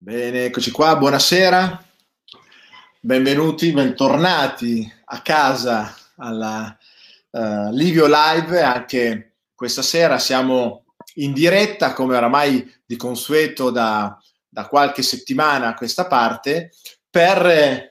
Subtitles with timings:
[0.00, 1.84] Bene, eccoci qua, buonasera,
[3.00, 6.78] benvenuti, bentornati a casa alla
[7.30, 10.84] uh, Livio Live, anche questa sera siamo
[11.14, 14.16] in diretta come oramai di consueto da,
[14.48, 16.70] da qualche settimana a questa parte
[17.10, 17.90] per,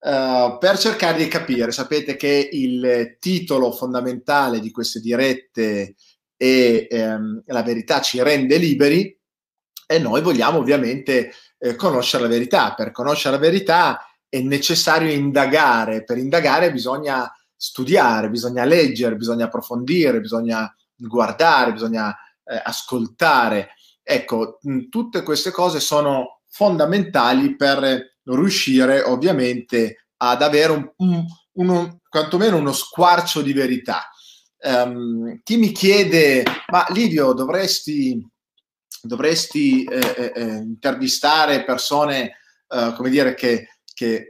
[0.00, 5.94] uh, per cercare di capire, sapete che il titolo fondamentale di queste dirette
[6.36, 9.17] è um, La verità ci rende liberi
[9.90, 12.74] e noi vogliamo ovviamente eh, conoscere la verità.
[12.74, 20.20] Per conoscere la verità è necessario indagare, per indagare bisogna studiare, bisogna leggere, bisogna approfondire,
[20.20, 22.14] bisogna guardare, bisogna
[22.44, 23.70] eh, ascoltare.
[24.02, 32.00] Ecco, mh, tutte queste cose sono fondamentali per riuscire ovviamente ad avere un, un, uno,
[32.06, 34.02] quantomeno uno squarcio di verità.
[34.60, 36.42] Um, chi mi chiede,
[36.72, 38.22] ma Livio, dovresti
[39.02, 44.28] dovresti eh, eh, eh, intervistare persone, eh, come dire, che, che,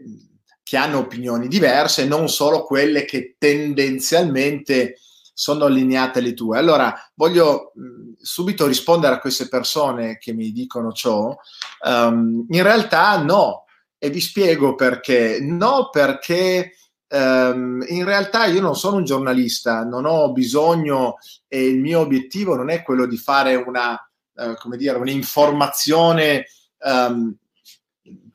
[0.63, 4.99] che, hanno opinioni diverse, non solo quelle che tendenzialmente
[5.33, 6.59] sono allineate alle tue.
[6.59, 11.35] Allora, voglio mh, subito rispondere a queste persone che mi dicono ciò.
[11.85, 13.65] Um, in realtà no,
[13.97, 15.39] e vi spiego perché.
[15.41, 16.73] No, perché
[17.11, 22.55] Um, in realtà io non sono un giornalista, non ho bisogno e il mio obiettivo
[22.55, 23.99] non è quello di fare una
[24.39, 26.47] eh, come dire, un'informazione
[26.85, 27.35] um,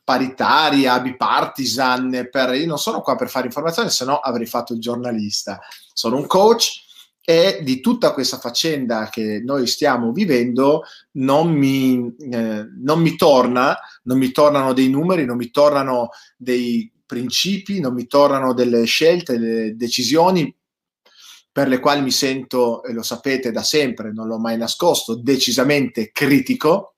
[0.04, 4.80] paritaria, bipartisan, per, io non sono qua per fare informazione, se no avrei fatto il
[4.80, 5.58] giornalista.
[5.92, 6.82] Sono un coach
[7.26, 13.74] e di tutta questa faccenda che noi stiamo vivendo non mi, eh, non mi torna,
[14.02, 19.38] non mi tornano dei numeri, non mi tornano dei principi, non mi tornano delle scelte,
[19.38, 20.54] delle decisioni
[21.54, 26.10] per le quali mi sento, e lo sapete da sempre, non l'ho mai nascosto, decisamente
[26.10, 26.96] critico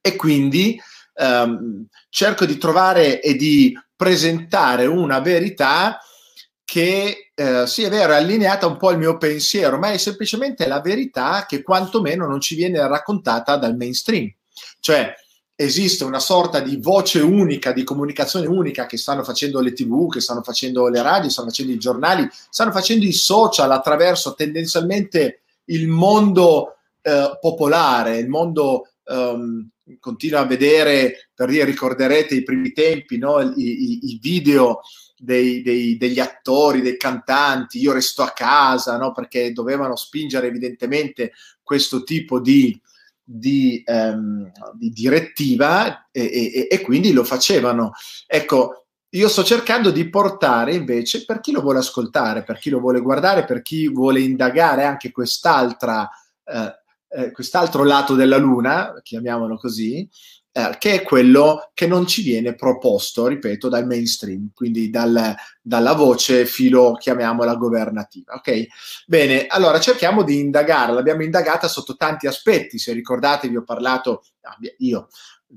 [0.00, 0.76] e quindi
[1.14, 6.00] ehm, cerco di trovare e di presentare una verità
[6.64, 10.66] che eh, sì è vero, è allineata un po' al mio pensiero, ma è semplicemente
[10.66, 14.28] la verità che quantomeno non ci viene raccontata dal mainstream.
[14.80, 15.14] Cioè,
[15.56, 20.20] esiste una sorta di voce unica, di comunicazione unica che stanno facendo le tv, che
[20.20, 25.88] stanno facendo le radio, stanno facendo i giornali, stanno facendo i social attraverso tendenzialmente il
[25.88, 29.66] mondo eh, popolare, il mondo um,
[29.98, 33.40] continua a vedere, per dire, ricorderete i primi tempi, no?
[33.40, 34.80] I, i, i, video
[35.16, 39.12] dei, dei, degli attori, dei cantanti, io resto a casa, no?
[39.12, 42.78] perché dovevano spingere evidentemente questo tipo di,
[43.28, 47.92] di, ehm, di direttiva e, e, e, quindi lo facevano.
[48.24, 52.78] Ecco, io sto cercando di portare invece per chi lo vuole ascoltare, per chi lo
[52.78, 56.08] vuole guardare, per chi vuole indagare anche quest'altra,
[56.44, 56.74] eh,
[57.08, 60.08] eh, quest'altro lato della luna, chiamiamolo così,
[60.56, 65.92] eh, che è quello che non ci viene proposto, ripeto, dal mainstream, quindi dal, dalla
[65.92, 68.32] voce filo, chiamiamola governativa.
[68.32, 68.66] Ok?
[69.06, 74.24] Bene, allora cerchiamo di indagare, l'abbiamo indagata sotto tanti aspetti, se ricordate vi ho parlato,
[74.40, 75.08] ah, io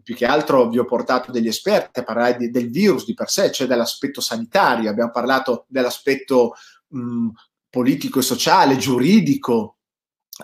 [0.03, 3.29] più che altro vi ho portato degli esperti a parlare di, del virus di per
[3.29, 6.55] sé, cioè dell'aspetto sanitario, abbiamo parlato dell'aspetto
[6.89, 7.29] mh,
[7.69, 9.77] politico e sociale, giuridico,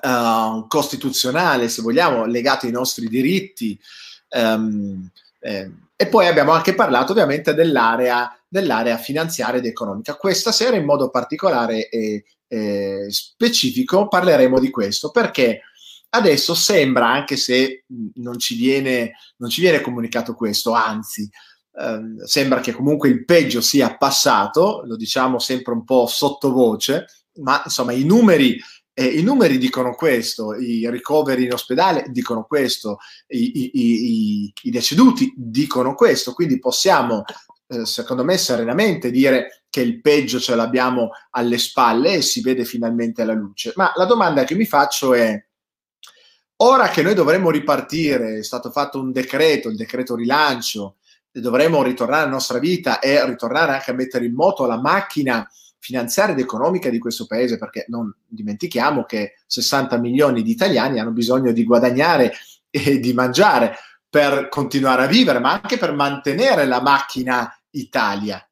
[0.02, 3.78] uh, costituzionale, se vogliamo, legato ai nostri diritti,
[4.30, 5.10] Um,
[5.40, 10.16] eh, e poi abbiamo anche parlato ovviamente dell'area, dell'area, finanziaria ed economica.
[10.16, 15.62] Questa sera in modo particolare e, e specifico parleremo di questo perché
[16.10, 21.30] adesso sembra, anche se non ci viene, non ci viene comunicato questo, anzi,
[21.80, 27.06] ehm, sembra che comunque il peggio sia passato, lo diciamo sempre un po' sottovoce,
[27.36, 28.58] ma insomma i numeri
[28.98, 34.70] eh, I numeri dicono questo, i ricoveri in ospedale dicono questo, i, i, i, i
[34.72, 37.26] deceduti dicono questo, quindi possiamo,
[37.68, 42.64] eh, secondo me, serenamente dire che il peggio ce l'abbiamo alle spalle e si vede
[42.64, 43.74] finalmente la luce.
[43.76, 45.46] Ma la domanda che mi faccio è,
[46.64, 50.96] ora che noi dovremmo ripartire, è stato fatto un decreto, il decreto rilancio,
[51.30, 55.46] dovremmo ritornare alla nostra vita e ritornare anche a mettere in moto la macchina
[55.86, 61.12] finanziaria ed economica di questo paese, perché non dimentichiamo che 60 milioni di italiani hanno
[61.12, 62.34] bisogno di guadagnare
[62.72, 63.78] e di mangiare
[64.10, 68.44] per continuare a vivere, ma anche per mantenere la macchina Italia.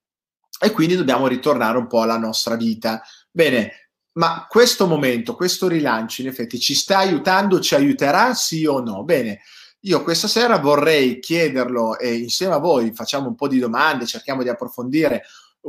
[0.60, 3.02] E quindi dobbiamo ritornare un po' alla nostra vita.
[3.32, 8.80] Bene, ma questo momento, questo rilancio, in effetti, ci sta aiutando, ci aiuterà sì o
[8.80, 9.04] no?
[9.04, 9.42] Bene,
[9.86, 14.44] io questa sera vorrei chiederlo e insieme a voi facciamo un po' di domande, cerchiamo
[14.44, 15.24] di approfondire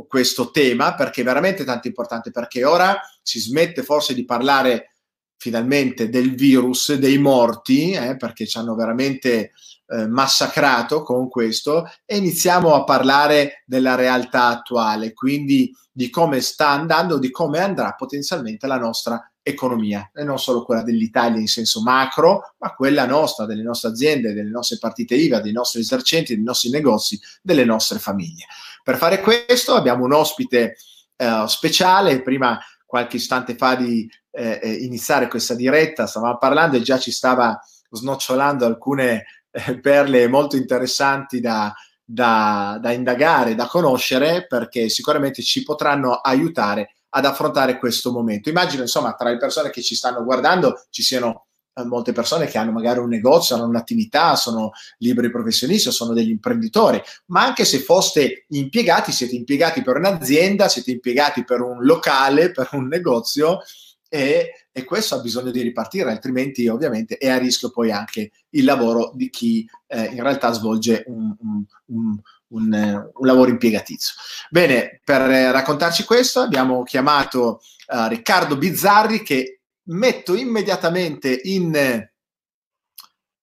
[0.07, 4.95] questo tema perché è veramente tanto importante perché ora si smette forse di parlare
[5.37, 9.51] finalmente del virus, dei morti, eh, perché ci hanno veramente
[9.87, 16.69] eh, massacrato con questo e iniziamo a parlare della realtà attuale, quindi di come sta
[16.69, 21.81] andando, di come andrà potenzialmente la nostra economia, e non solo quella dell'Italia in senso
[21.83, 26.43] macro, ma quella nostra, delle nostre aziende, delle nostre partite IVA, dei nostri esercenti, dei
[26.43, 28.45] nostri negozi, delle nostre famiglie.
[28.85, 30.75] Per fare questo abbiamo un ospite
[31.15, 36.83] eh, speciale, prima qualche istante fa di eh, eh, iniziare questa diretta, stavamo parlando e
[36.83, 37.59] già ci stava
[37.89, 41.73] snocciolando alcune eh, perle molto interessanti da,
[42.03, 48.49] da, da indagare, da conoscere, perché sicuramente ci potranno aiutare ad affrontare questo momento.
[48.49, 51.47] Immagino, insomma, tra le persone che ci stanno guardando ci siano
[51.83, 56.29] molte persone che hanno magari un negozio, hanno un'attività, sono liberi professionisti o sono degli
[56.29, 62.51] imprenditori, ma anche se foste impiegati, siete impiegati per un'azienda, siete impiegati per un locale,
[62.51, 63.59] per un negozio
[64.07, 68.63] e, e questo ha bisogno di ripartire, altrimenti ovviamente è a rischio poi anche il
[68.63, 72.71] lavoro di chi eh, in realtà svolge un, un, un un,
[73.13, 74.13] un, lavoro impiegatizio.
[74.49, 79.54] Bene, per raccontarci questo abbiamo chiamato uh, Riccardo Bizzarri che
[79.85, 82.09] metto immediatamente in...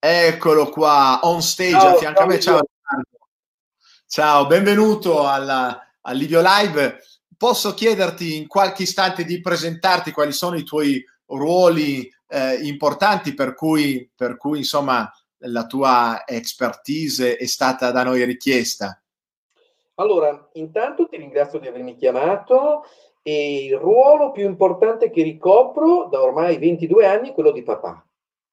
[0.04, 2.40] Eccolo qua, on stage ciao, a fianco a me.
[2.40, 2.60] Ciao.
[4.04, 6.98] Ciao, benvenuto alla, al Livio Live.
[7.36, 13.54] Posso chiederti in qualche istante di presentarti quali sono i tuoi ruoli eh, importanti per
[13.54, 15.08] cui, per cui insomma
[15.44, 19.00] la tua expertise è stata da noi richiesta?
[19.94, 22.84] Allora, intanto ti ringrazio di avermi chiamato
[23.22, 28.04] e il ruolo più importante che ricopro da ormai 22 anni è quello di papà.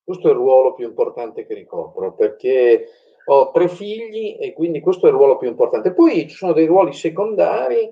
[0.04, 2.88] Questo è il ruolo più importante che ricopro perché
[3.25, 5.94] ho tre figli e quindi questo è il ruolo più importante.
[5.94, 7.92] Poi ci sono dei ruoli secondari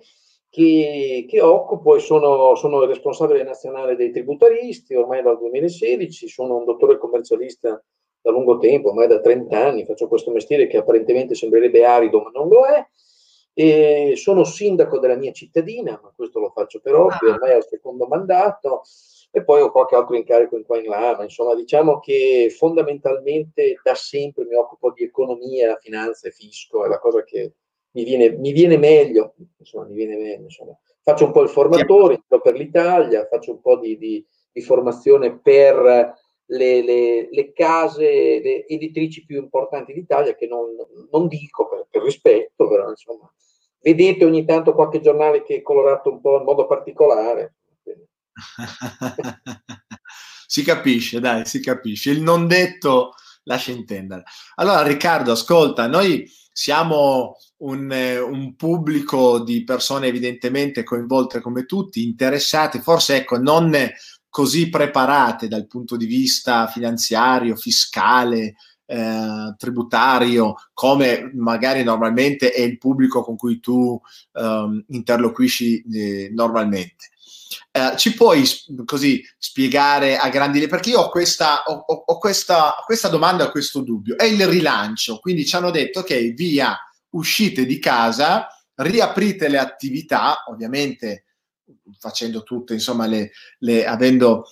[0.50, 6.57] che, che occupo e sono, sono il responsabile nazionale dei tributaristi ormai dal 2016, sono
[6.57, 7.83] un dottore commercialista
[8.21, 12.31] da lungo tempo, ormai da 30 anni, faccio questo mestiere che apparentemente sembrerebbe arido ma
[12.33, 12.85] non lo è
[13.59, 17.33] e sono sindaco della mia cittadina, ma questo lo faccio per ovvio, ah.
[17.33, 18.83] ormai è il secondo mandato,
[19.31, 23.80] e poi ho qualche altro incarico in qua in là, ma insomma diciamo che fondamentalmente
[23.81, 27.54] da sempre mi occupo di economia, finanza e fisco, è la cosa che
[27.94, 30.77] mi viene, mi viene meglio, insomma mi viene meglio, insomma.
[31.01, 36.13] Faccio un po' il formatore per l'Italia, faccio un po' di, di, di formazione per
[36.45, 40.75] le, le, le, case le editrici più importanti d'Italia, che non,
[41.09, 43.31] non dico per, per rispetto, però insomma
[43.81, 47.56] vedete ogni tanto qualche giornale che è colorato un po' in modo particolare.
[50.47, 52.12] si capisce, dai, si capisce.
[52.12, 53.13] Il non detto
[53.44, 54.24] lascia intendere.
[54.56, 62.81] Allora, Riccardo, ascolta, noi siamo un, un, pubblico di persone evidentemente coinvolte come tutti, interessate,
[62.81, 63.75] forse ecco, non
[64.27, 68.56] così preparate dal punto di vista finanziario, fiscale,
[68.87, 73.99] eh, tributario, come magari normalmente è il pubblico con cui tu
[74.33, 77.09] um, interloquisci eh, normalmente.
[77.71, 78.43] Eh, ci puoi
[78.85, 80.69] così spiegare a grandi linee?
[80.69, 84.17] Perché io ho questa, ho, ho questa, questa domanda, questo dubbio.
[84.17, 86.77] È il rilancio, quindi ci hanno detto okay, via
[87.11, 91.25] uscite di casa, riaprite le attività, ovviamente
[91.99, 94.45] facendo tutte, insomma, le, le, avendo,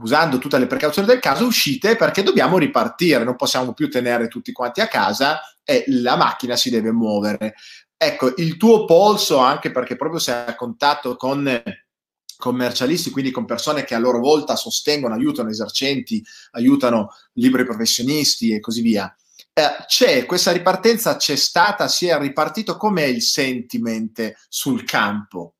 [0.00, 4.52] usando tutte le precauzioni del caso, uscite perché dobbiamo ripartire, non possiamo più tenere tutti
[4.52, 7.54] quanti a casa e la macchina si deve muovere.
[7.96, 11.62] Ecco, il tuo polso, anche perché proprio sei a contatto con
[12.36, 18.60] commercialisti, quindi con persone che a loro volta sostengono, aiutano esercenti, aiutano liberi professionisti e
[18.60, 19.12] così via.
[19.52, 25.54] Eh, c'è questa ripartenza, c'è stata, si è ripartito, com'è il sentiment sul campo?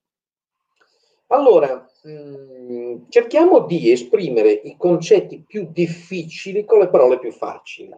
[1.30, 7.94] Allora, mh, mm, cerchiamo di esprimere i concetti più difficili con le parole più facili.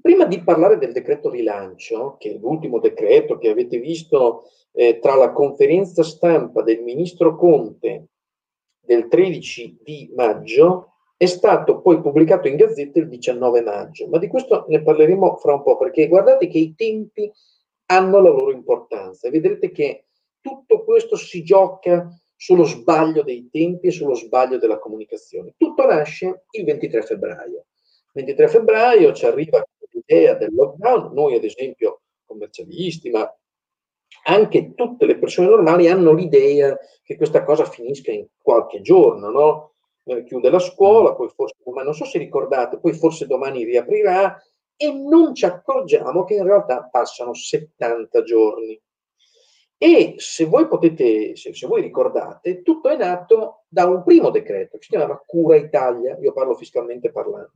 [0.00, 5.14] Prima di parlare del decreto rilancio, che è l'ultimo decreto che avete visto eh, tra
[5.14, 8.08] la conferenza stampa del ministro Conte
[8.80, 14.28] del 13 di maggio, è stato poi pubblicato in gazzetta il 19 maggio, ma di
[14.28, 17.30] questo ne parleremo fra un po', perché guardate che i tempi
[17.86, 20.04] hanno la loro importanza vedrete che
[20.40, 22.08] tutto questo si gioca
[22.40, 25.54] sullo sbaglio dei tempi e sullo sbaglio della comunicazione.
[25.56, 27.66] Tutto nasce il 23 febbraio.
[28.12, 33.28] Il 23 febbraio ci arriva l'idea del lockdown, noi ad esempio commercialisti, ma
[34.24, 39.72] anche tutte le persone normali hanno l'idea che questa cosa finisca in qualche giorno, no?
[40.04, 44.40] Eh, chiude la scuola, poi forse domani, non so se ricordate, poi forse domani riaprirà
[44.76, 48.80] e non ci accorgiamo che in realtà passano 70 giorni.
[49.80, 54.76] E se voi potete, se, se, voi ricordate, tutto è nato da un primo decreto
[54.76, 57.52] che si chiamava Cura Italia, io parlo fiscalmente parlando.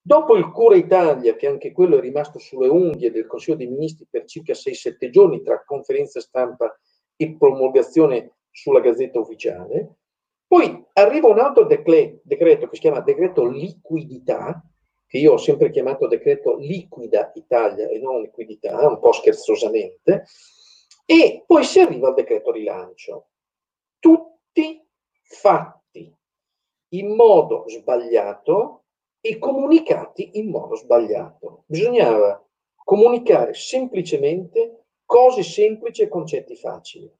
[0.00, 4.06] Dopo il Cura Italia, che anche quello è rimasto sulle unghie del Consiglio dei Ministri
[4.08, 6.78] per circa 6-7 giorni tra conferenza stampa
[7.16, 9.96] e promulgazione sulla Gazzetta Ufficiale,
[10.46, 14.62] poi arriva un altro decreto, decreto che si chiama decreto liquidità,
[15.08, 20.24] che io ho sempre chiamato decreto liquida Italia e non liquidità, un po' scherzosamente,
[21.06, 23.28] e poi si arriva al decreto rilancio.
[23.98, 24.84] Tutti
[25.22, 26.14] fatti
[26.90, 28.84] in modo sbagliato
[29.20, 31.64] e comunicati in modo sbagliato.
[31.66, 32.44] Bisognava
[32.74, 37.10] comunicare semplicemente cose semplici e concetti facili.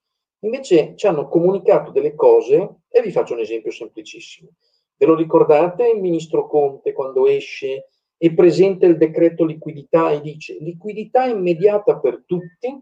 [0.40, 4.50] Invece ci hanno comunicato delle cose, e vi faccio un esempio semplicissimo.
[4.97, 10.57] Ve lo ricordate il ministro Conte quando esce e presenta il decreto liquidità e dice
[10.59, 12.81] liquidità immediata per tutti,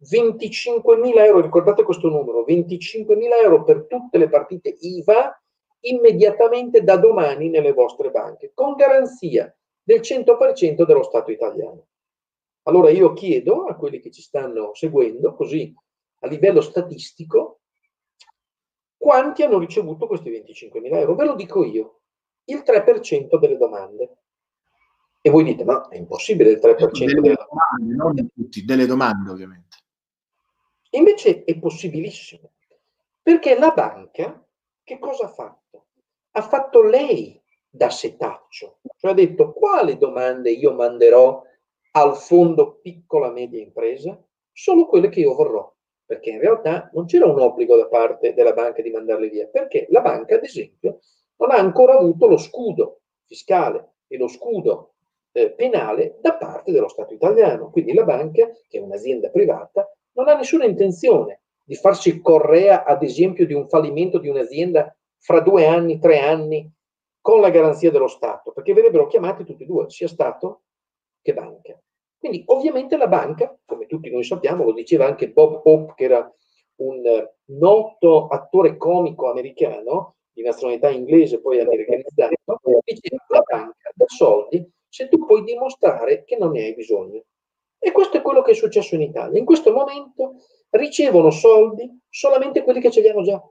[0.00, 5.40] 25.000 euro, ricordate questo numero, 25.000 euro per tutte le partite IVA
[5.80, 9.52] immediatamente da domani nelle vostre banche, con garanzia
[9.82, 11.86] del 100% dello Stato italiano.
[12.62, 15.74] Allora io chiedo a quelli che ci stanno seguendo, così
[16.20, 17.60] a livello statistico,
[18.96, 21.14] quanti hanno ricevuto questi 25.000 euro?
[21.14, 22.00] Ve lo dico io,
[22.44, 24.16] il 3% delle domande.
[25.20, 27.94] E voi dite, ma è impossibile il 3% delle, delle domande.
[27.94, 29.76] Non tutti, delle domande ovviamente.
[30.90, 32.52] Invece è possibilissimo,
[33.22, 34.42] perché la banca
[34.82, 35.88] che cosa ha fatto?
[36.32, 41.42] Ha fatto lei da setaccio, cioè ha detto quali domande io manderò
[41.92, 44.18] al fondo piccola media impresa?
[44.50, 45.70] Solo quelle che io vorrò,
[46.06, 49.86] perché in realtà non c'era un obbligo da parte della banca di mandarle via, perché
[49.90, 51.00] la banca, ad esempio,
[51.36, 54.94] non ha ancora avuto lo scudo fiscale e lo scudo
[55.32, 57.70] eh, penale da parte dello Stato italiano.
[57.70, 59.86] Quindi la banca, che è un'azienda privata,
[60.18, 65.40] non ha nessuna intenzione di farsi correa, ad esempio, di un fallimento di un'azienda fra
[65.40, 66.70] due anni, tre anni,
[67.20, 70.62] con la garanzia dello Stato, perché verrebbero chiamati tutti e due, sia Stato
[71.22, 71.78] che banca.
[72.18, 76.34] Quindi ovviamente la banca, come tutti noi sappiamo, lo diceva anche Bob Hope, che era
[76.76, 77.02] un
[77.50, 82.34] noto attore comico americano, di nazionalità inglese, poi americanizzato,
[82.84, 87.24] diceva la banca dà soldi se tu puoi dimostrare che non ne hai bisogno.
[87.78, 89.38] E questo è quello che è successo in Italia.
[89.38, 90.34] In questo momento
[90.70, 93.42] ricevono soldi solamente quelli che ce li hanno già.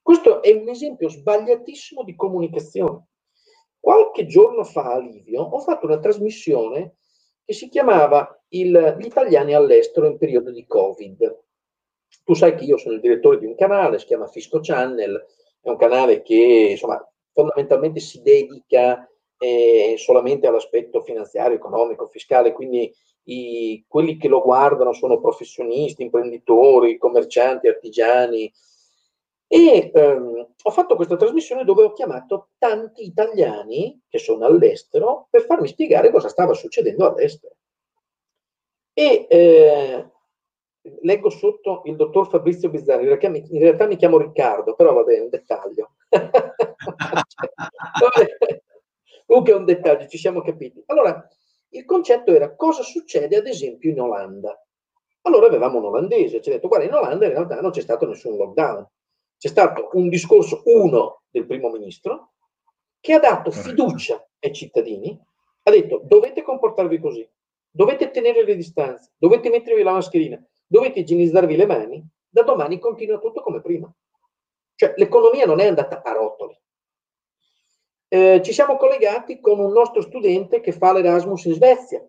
[0.00, 3.08] Questo è un esempio sbagliatissimo di comunicazione.
[3.78, 6.96] Qualche giorno fa a Livio ho fatto una trasmissione
[7.44, 11.44] che si chiamava il, Gli italiani all'estero in periodo di Covid.
[12.24, 15.24] Tu sai che io sono il direttore di un canale, si chiama Fisco Channel,
[15.60, 19.08] è un canale che insomma, fondamentalmente si dedica
[19.38, 22.92] eh, solamente all'aspetto finanziario, economico, fiscale, quindi
[23.28, 28.52] i, quelli che lo guardano sono professionisti, imprenditori, commercianti, artigiani.
[29.46, 35.44] E ehm, ho fatto questa trasmissione dove ho chiamato tanti italiani che sono all'estero per
[35.44, 37.54] farmi spiegare cosa stava succedendo all'estero.
[38.92, 40.10] E eh,
[41.02, 45.28] leggo sotto il dottor Fabrizio Bizzarri, in realtà, mi, chiamo Riccardo, però vabbè, è un
[45.28, 45.92] dettaglio.
[49.26, 50.82] Comunque è un dettaglio, ci siamo capiti.
[50.86, 51.26] Allora,
[51.70, 54.58] il concetto era cosa succede ad esempio in Olanda.
[55.22, 58.06] Allora avevamo un olandese, ci ha detto guarda in Olanda in realtà non c'è stato
[58.06, 58.88] nessun lockdown,
[59.36, 62.32] c'è stato un discorso uno del primo ministro
[63.00, 65.18] che ha dato fiducia ai cittadini,
[65.64, 67.28] ha detto dovete comportarvi così,
[67.70, 73.18] dovete tenere le distanze, dovete mettervi la mascherina, dovete igienizzarvi le mani, da domani continua
[73.18, 73.92] tutto come prima.
[74.74, 76.58] Cioè l'economia non è andata a rotoli,
[78.08, 82.06] eh, ci siamo collegati con un nostro studente che fa l'Erasmus in Svezia.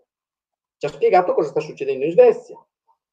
[0.78, 2.58] Ci ha spiegato cosa sta succedendo in Svezia.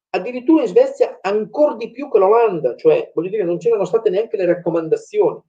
[0.09, 4.37] Addirittura in Svezia ancora di più che l'Olanda, cioè voglio dire non c'erano state neanche
[4.37, 5.41] le raccomandazioni.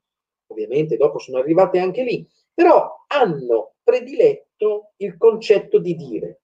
[0.48, 6.40] Ovviamente dopo sono arrivate anche lì, però hanno prediletto il concetto di dire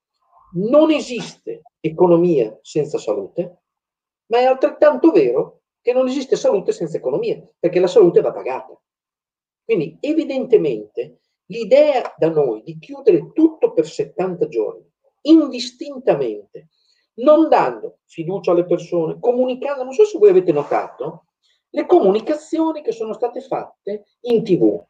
[0.54, 3.62] non esiste economia senza salute,
[4.26, 8.78] ma è altrettanto vero che non esiste salute senza economia, perché la salute va pagata.
[9.64, 14.84] Quindi evidentemente l'idea da noi di chiudere tutto per 70 giorni,
[15.22, 16.68] indistintamente,
[17.16, 21.26] non dando fiducia alle persone, comunicando, non so se voi avete notato,
[21.70, 24.82] le comunicazioni che sono state fatte in tv.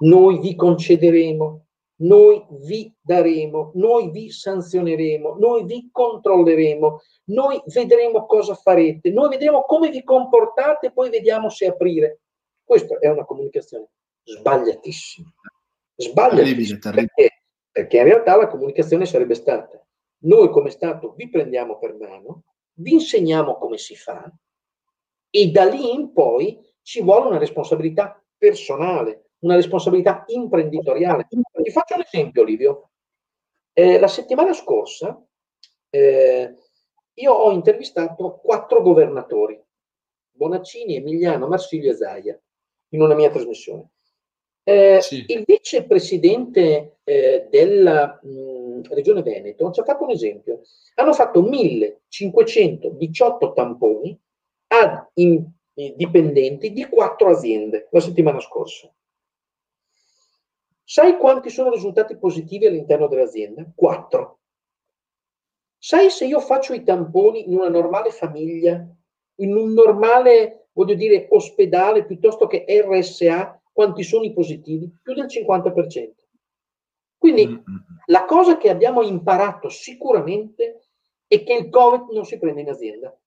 [0.00, 1.66] Noi vi concederemo,
[1.96, 9.62] noi vi daremo, noi vi sanzioneremo, noi vi controlleremo, noi vedremo cosa farete, noi vedremo
[9.62, 12.20] come vi comportate, poi vediamo se aprire.
[12.64, 13.90] Questa è una comunicazione
[14.24, 15.32] sbagliatissimo.
[15.96, 16.78] Sbagliatissimo.
[16.92, 17.42] Perché?
[17.70, 19.84] Perché in realtà la comunicazione sarebbe stata
[20.24, 24.32] noi come Stato vi prendiamo per mano, vi insegniamo come si fa
[25.30, 31.26] e da lì in poi ci vuole una responsabilità personale, una responsabilità imprenditoriale.
[31.28, 32.90] Ti faccio un esempio, Livio.
[33.72, 35.20] Eh, la settimana scorsa
[35.90, 36.56] eh,
[37.14, 39.60] io ho intervistato quattro governatori,
[40.30, 42.40] Bonaccini, Emiliano, Marsilio e Zaia,
[42.90, 43.90] in una mia trasmissione.
[44.66, 45.24] Eh, sì.
[45.28, 50.62] Il vicepresidente eh, della mh, Regione Veneto ci ha fatto un esempio.
[50.94, 54.18] Hanno fatto 1518 tamponi
[54.68, 55.44] ad in,
[55.74, 58.92] dipendenti di quattro aziende la settimana scorsa.
[60.82, 63.70] Sai quanti sono risultati positivi all'interno dell'azienda?
[63.74, 64.38] Quattro.
[65.78, 68.86] Sai se io faccio i tamponi in una normale famiglia,
[69.36, 74.88] in un normale, voglio dire, ospedale piuttosto che RSA, quanti sono i positivi?
[75.02, 76.12] Più del 50%.
[77.18, 77.76] Quindi mm-hmm.
[78.06, 80.84] la cosa che abbiamo imparato sicuramente
[81.26, 83.18] è che il Covid non si prende in azienda,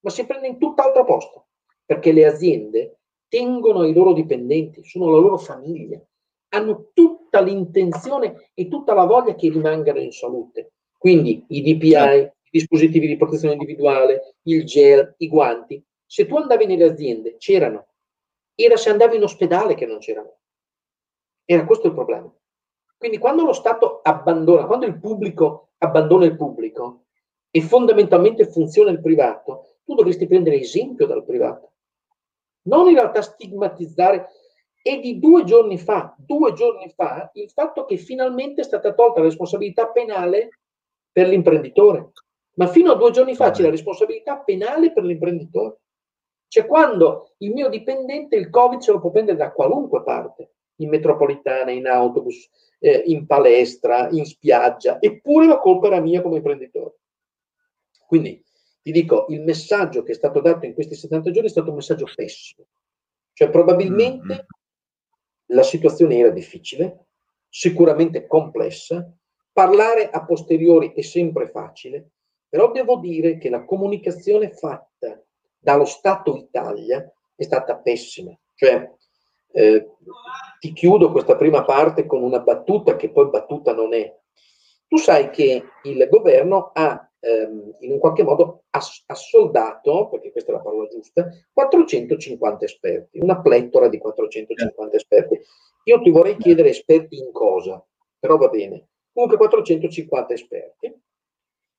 [0.00, 1.48] ma si prende in tutt'altro posto,
[1.84, 6.00] perché le aziende tengono i loro dipendenti, sono la loro famiglia,
[6.50, 10.72] hanno tutta l'intenzione e tutta la voglia che rimangano in salute.
[10.96, 12.36] Quindi i DPI, certo.
[12.42, 15.82] i dispositivi di protezione individuale, il gel, i guanti.
[16.04, 17.86] Se tu andavi nelle aziende, c'erano.
[18.62, 20.36] Era se andavi in ospedale che non c'erano.
[21.44, 22.30] Era questo il problema.
[22.98, 27.06] Quindi quando lo Stato abbandona, quando il pubblico abbandona il pubblico
[27.50, 31.72] e fondamentalmente funziona il privato, tu dovresti prendere esempio dal privato.
[32.64, 34.28] Non in realtà stigmatizzare.
[34.82, 39.20] E di due giorni fa, due giorni fa, il fatto che finalmente è stata tolta
[39.20, 40.60] la responsabilità penale
[41.12, 42.12] per l'imprenditore.
[42.54, 45.80] Ma fino a due giorni fa c'è la responsabilità penale per l'imprenditore.
[46.50, 50.88] Cioè quando il mio dipendente il Covid ce lo può prendere da qualunque parte, in
[50.88, 52.48] metropolitana, in autobus,
[52.80, 56.96] eh, in palestra, in spiaggia, eppure la colpa era mia come imprenditore.
[58.04, 58.42] Quindi
[58.82, 61.76] ti dico, il messaggio che è stato dato in questi 70 giorni è stato un
[61.76, 62.66] messaggio pessimo.
[63.32, 64.44] Cioè probabilmente mm-hmm.
[65.46, 67.06] la situazione era difficile,
[67.48, 69.08] sicuramente complessa,
[69.52, 72.12] Parlare a posteriori è sempre facile,
[72.48, 75.22] però devo dire che la comunicazione fatta
[75.60, 77.04] dallo Stato Italia
[77.36, 78.36] è stata pessima.
[78.54, 78.90] Cioè,
[79.52, 79.88] eh,
[80.58, 84.16] ti chiudo questa prima parte con una battuta che poi battuta non è.
[84.88, 90.50] Tu sai che il governo ha ehm, in un qualche modo ass- assoldato, perché questa
[90.50, 95.40] è la parola giusta, 450 esperti, una plettora di 450 esperti.
[95.84, 97.84] Io ti vorrei chiedere esperti in cosa,
[98.18, 101.02] però va bene comunque 450 esperti.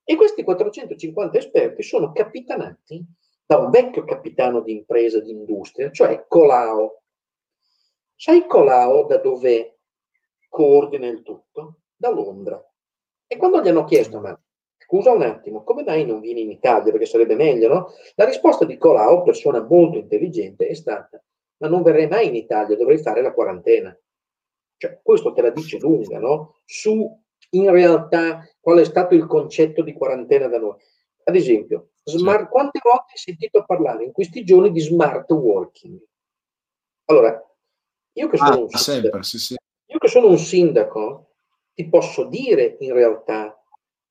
[0.03, 3.03] E questi 450 esperti sono capitanati
[3.51, 7.01] da un vecchio capitano di impresa, di industria, cioè Colao.
[8.15, 9.79] Sai Colao da dove
[10.47, 11.79] coordina il tutto?
[11.93, 12.65] Da Londra.
[13.27, 14.41] E quando gli hanno chiesto, ma
[14.77, 16.93] scusa un attimo, come mai non vieni in Italia?
[16.93, 17.87] Perché sarebbe meglio, no?
[18.15, 21.21] La risposta di Colao, persona molto intelligente, è stata,
[21.57, 23.93] ma non verrei mai in Italia, dovrei fare la quarantena.
[24.77, 26.61] Cioè, questo te la dice lunga, no?
[26.63, 30.77] Su in realtà qual è stato il concetto di quarantena da noi.
[31.25, 35.99] Ad esempio, smart, quante volte hai sentito parlare in questi giorni di smart working?
[37.05, 37.41] Allora,
[38.13, 39.55] io che sono, ah, un, sempre, sindaco, sì, sì.
[39.85, 41.31] io che sono un sindaco,
[41.73, 43.57] ti posso dire in realtà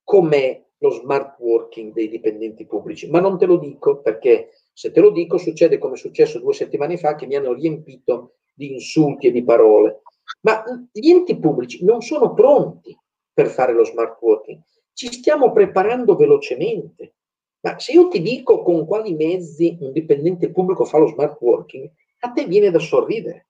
[0.02, 5.00] com'è lo smart working dei dipendenti pubblici, ma non te lo dico perché se te
[5.00, 9.26] lo dico succede come è successo due settimane fa che mi hanno riempito di insulti
[9.26, 10.00] e di parole.
[10.42, 12.96] Ma gli enti pubblici non sono pronti
[13.32, 14.60] per fare lo smart working.
[14.92, 17.14] Ci stiamo preparando velocemente.
[17.60, 21.90] Ma se io ti dico con quali mezzi un dipendente pubblico fa lo smart working,
[22.20, 23.48] a te viene da sorridere.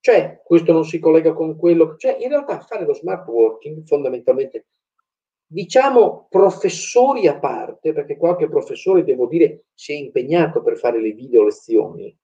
[0.00, 1.96] Cioè, questo non si collega con quello.
[1.96, 4.66] Cioè, in realtà fare lo smart working fondamentalmente,
[5.46, 11.12] diciamo professori a parte, perché qualche professore, devo dire, si è impegnato per fare le
[11.12, 12.14] video lezioni,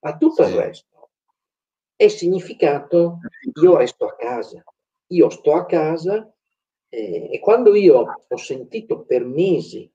[0.00, 0.50] ma tutto sì.
[0.50, 0.94] il resto
[1.96, 3.20] è significato
[3.62, 4.62] io resto a casa
[5.08, 6.32] io sto a casa
[6.88, 9.90] eh, e quando io ho sentito per mesi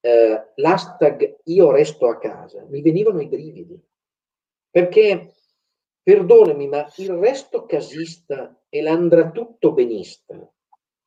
[0.00, 3.80] eh, l'hashtag io resto a casa, mi venivano i brividi.
[4.70, 5.34] Perché,
[6.02, 10.34] perdonami, ma il resto casista e l'andrà tutto benista,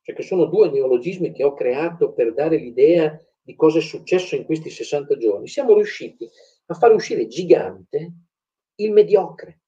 [0.02, 4.36] cioè che sono due neologismi che ho creato per dare l'idea di cosa è successo
[4.36, 6.28] in questi 60 giorni, siamo riusciti
[6.66, 8.12] a fare uscire gigante
[8.76, 9.60] il mediocre.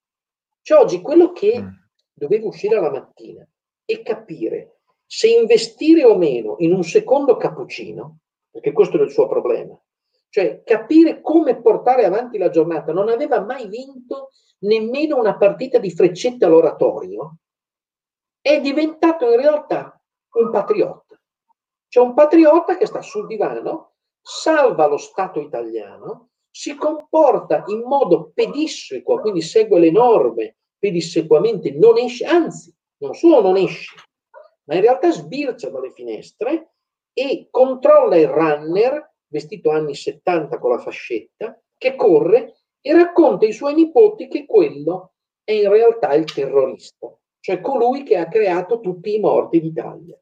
[0.62, 1.84] Cioè oggi quello che mm
[2.16, 3.46] dovevo uscire la mattina
[3.84, 8.20] e capire se investire o meno in un secondo cappuccino,
[8.56, 9.78] perché questo è il suo problema,
[10.30, 12.90] cioè capire come portare avanti la giornata.
[12.90, 17.36] Non aveva mai vinto nemmeno una partita di freccette all'oratorio,
[18.40, 20.00] è diventato in realtà
[20.36, 21.20] un patriota.
[21.86, 28.30] C'è un patriota che sta sul divano, salva lo Stato italiano, si comporta in modo
[28.32, 33.94] pedissequo, quindi segue le norme pedissequamente non esce, anzi, non solo non esce,
[34.64, 36.70] ma in realtà sbircia dalle finestre
[37.18, 43.54] e controlla il runner, vestito anni 70 con la fascetta, che corre e racconta ai
[43.54, 49.14] suoi nipoti che quello è in realtà il terrorista, cioè colui che ha creato tutti
[49.14, 50.20] i morti d'Italia.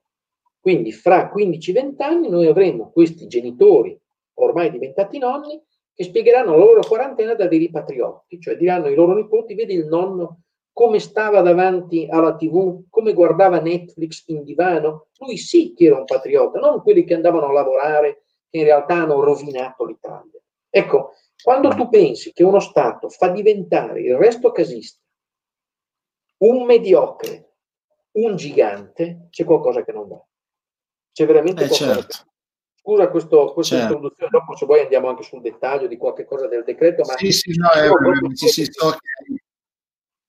[0.61, 4.01] Quindi fra 15-20 anni noi avremo questi genitori
[4.35, 5.61] ormai diventati nonni
[5.93, 9.87] che spiegheranno la loro quarantena da veri patriotti, cioè diranno ai loro nipoti, vedi il
[9.87, 10.44] nonno
[10.75, 16.05] come stava davanti alla tv, come guardava Netflix in divano, lui sì che era un
[16.05, 20.41] patriota, non quelli che andavano a lavorare, che in realtà hanno rovinato l'Italia.
[20.69, 24.99] Ecco, quando tu pensi che uno Stato fa diventare il resto casista
[26.39, 27.53] un mediocre,
[28.17, 30.23] un gigante, c'è qualcosa che non va.
[31.13, 32.17] C'è veramente eh, qualcosa certo.
[32.25, 32.33] che
[32.85, 33.93] Scusa questo, questa certo.
[33.95, 37.03] introduzione, dopo se vuoi andiamo anche sul dettaglio di qualche cosa del decreto.
[37.07, 39.34] Ma sì, sì, no, eh, sì, sì, so che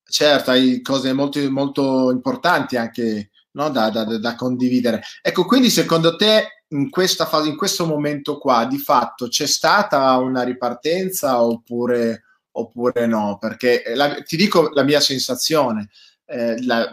[0.07, 5.01] certo, hai cose molto, molto importanti anche no, da, da, da, condividere.
[5.21, 10.43] Ecco, quindi secondo te in fase, in questo momento qua, di fatto c'è stata una
[10.43, 13.37] ripartenza oppure, oppure no?
[13.39, 15.89] Perché la, ti dico la mia sensazione,
[16.25, 16.91] eh, la,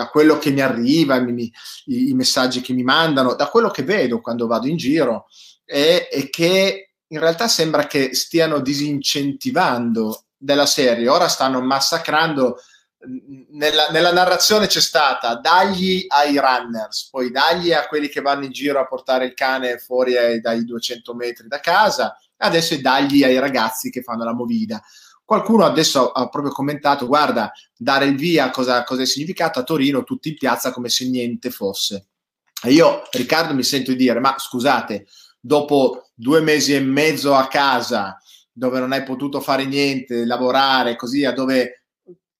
[0.00, 1.52] da quello che mi arriva, mi,
[1.86, 5.26] i, i, messaggi che mi mandano, da quello che vedo quando vado in giro,
[5.64, 12.56] è, è che in realtà sembra che stiano disincentivando della serie, ora stanno massacrando.
[13.50, 18.50] Nella, nella, narrazione c'è stata dagli ai runners, poi dagli a quelli che vanno in
[18.50, 23.22] giro a portare il cane fuori ai, dai 200 metri da casa, adesso è dagli
[23.24, 24.82] ai ragazzi che fanno la movida.
[25.24, 30.02] Qualcuno adesso ha proprio commentato, guarda, dare il via cosa, cosa è significato a Torino,
[30.02, 32.08] tutti in piazza come se niente fosse.
[32.62, 35.06] E io, Riccardo, mi sento di dire, ma scusate,
[35.40, 38.18] dopo due mesi e mezzo a casa,
[38.60, 41.84] dove non hai potuto fare niente, lavorare, così, a dove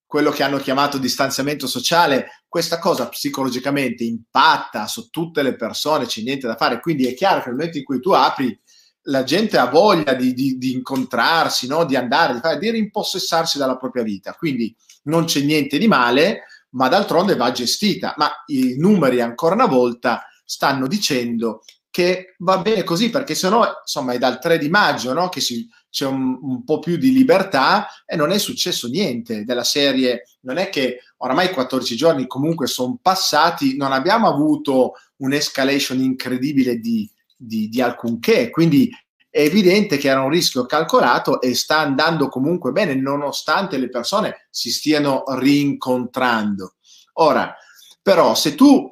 [0.05, 6.21] quello che hanno chiamato distanziamento sociale, questa cosa psicologicamente impatta su tutte le persone, c'è
[6.21, 6.81] niente da fare.
[6.81, 8.61] Quindi è chiaro che nel momento in cui tu apri,
[9.05, 11.87] la gente ha voglia di, di, di incontrarsi, no?
[11.87, 14.35] di andare, di, fare, di rimpossessarsi dalla propria vita.
[14.35, 18.13] Quindi non c'è niente di male, ma d'altronde va gestita.
[18.19, 23.67] Ma i numeri, ancora una volta, stanno dicendo che va bene così, perché se no,
[23.81, 25.29] insomma, è dal 3 di maggio no?
[25.31, 29.65] che si, c'è un, un, po' più di libertà e non è successo niente della
[29.65, 30.25] serie.
[30.43, 37.11] Non è che oramai 14 giorni comunque sono passati, non abbiamo avuto un'escalation incredibile di,
[37.37, 38.91] di, di alcunché, quindi
[39.29, 44.49] è evidente che era un rischio calcolato e sta andando comunque bene, nonostante le persone
[44.51, 46.75] si stiano rincontrando.
[47.15, 47.55] Ora,
[48.03, 48.91] però, se tu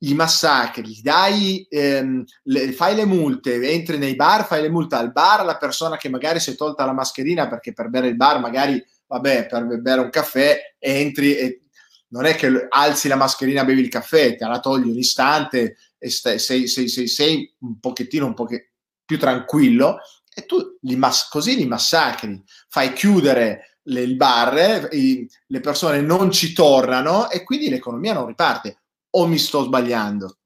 [0.00, 5.10] i massacri, dai, ehm, le, fai le multe, entri nei bar, fai le multe al
[5.10, 8.38] bar, la persona che magari si è tolta la mascherina perché per bere il bar,
[8.38, 11.62] magari, vabbè, per bere un caffè, entri e
[12.10, 16.10] non è che alzi la mascherina, bevi il caffè, te la togli un istante e
[16.10, 18.72] stai, sei, sei, sei, sei, un pochettino un poche,
[19.04, 19.98] più tranquillo
[20.32, 26.00] e tu li mas- così li massacri, fai chiudere le, il bar, i, le persone
[26.00, 28.78] non ci tornano e quindi l'economia non riparte
[29.10, 30.36] o mi sto sbagliando?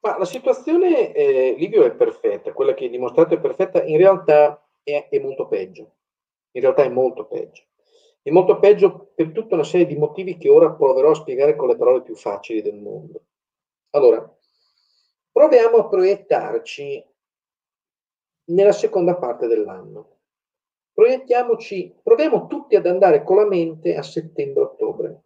[0.00, 4.66] Ma la situazione, eh, Livio, è perfetta, quella che hai dimostrato è perfetta, in realtà
[4.82, 5.96] è, è, molto peggio.
[6.52, 7.64] In realtà è molto peggio.
[8.22, 11.68] È molto peggio per tutta una serie di motivi che ora proverò a spiegare con
[11.68, 13.24] le parole più facili del mondo.
[13.90, 14.38] Allora,
[15.32, 17.04] proviamo a proiettarci
[18.46, 20.18] nella seconda parte dell'anno.
[20.92, 25.22] Proiettiamoci, proviamo tutti ad andare con la mente a settembre-ottobre.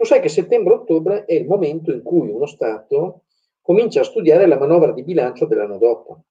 [0.00, 3.24] Tu sai che settembre-ottobre è il momento in cui uno Stato
[3.60, 6.24] comincia a studiare la manovra di bilancio dell'anno dopo.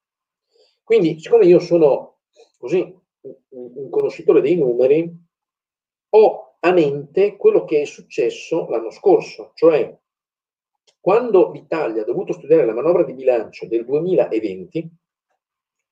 [0.82, 2.22] Quindi, siccome io sono
[2.58, 2.92] così
[3.50, 5.08] un conoscitore dei numeri,
[6.10, 9.96] ho a mente quello che è successo l'anno scorso, cioè
[11.00, 14.90] quando l'Italia ha dovuto studiare la manovra di bilancio del 2020,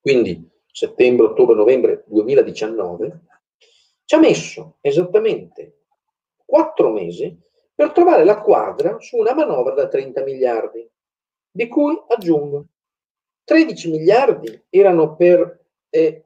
[0.02, 3.22] quindi settembre, ottobre, novembre 2019,
[4.04, 5.84] ci ha messo esattamente
[6.44, 7.46] quattro mesi
[7.78, 10.90] per trovare la quadra su una manovra da 30 miliardi,
[11.52, 12.66] di cui aggiungo
[13.44, 16.26] 13 miliardi erano per eh,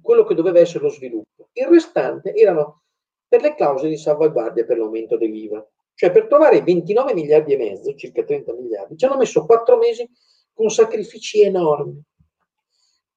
[0.00, 2.84] quello che doveva essere lo sviluppo, il restante erano
[3.26, 5.68] per le clausole di salvaguardia per l'aumento dell'IVA.
[5.92, 10.08] Cioè per trovare 29 miliardi e mezzo, circa 30 miliardi, ci hanno messo 4 mesi
[10.52, 12.00] con sacrifici enormi.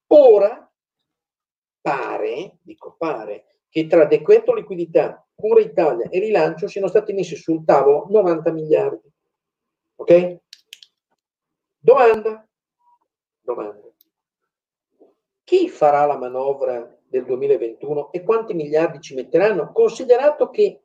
[0.08, 0.68] Ora
[1.80, 7.62] pare, dico pare, che tra decreto liquidità Cura Italia e rilancio siano stati messi sul
[7.64, 9.12] tavolo 90 miliardi.
[9.96, 10.38] Ok?
[11.78, 12.48] Domanda.
[13.42, 13.82] Domanda.
[15.44, 19.72] Chi farà la manovra del 2021 e quanti miliardi ci metteranno?
[19.72, 20.80] Considerato che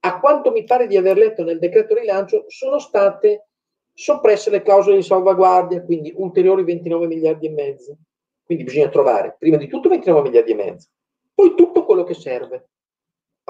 [0.00, 3.48] a quanto mi pare di aver letto nel decreto rilancio, sono state
[3.94, 7.96] soppresse le clausole di salvaguardia, quindi ulteriori 29 miliardi e mezzo.
[8.44, 10.88] Quindi bisogna trovare prima di tutto 29 miliardi e mezzo,
[11.34, 12.68] poi tutto quello che serve.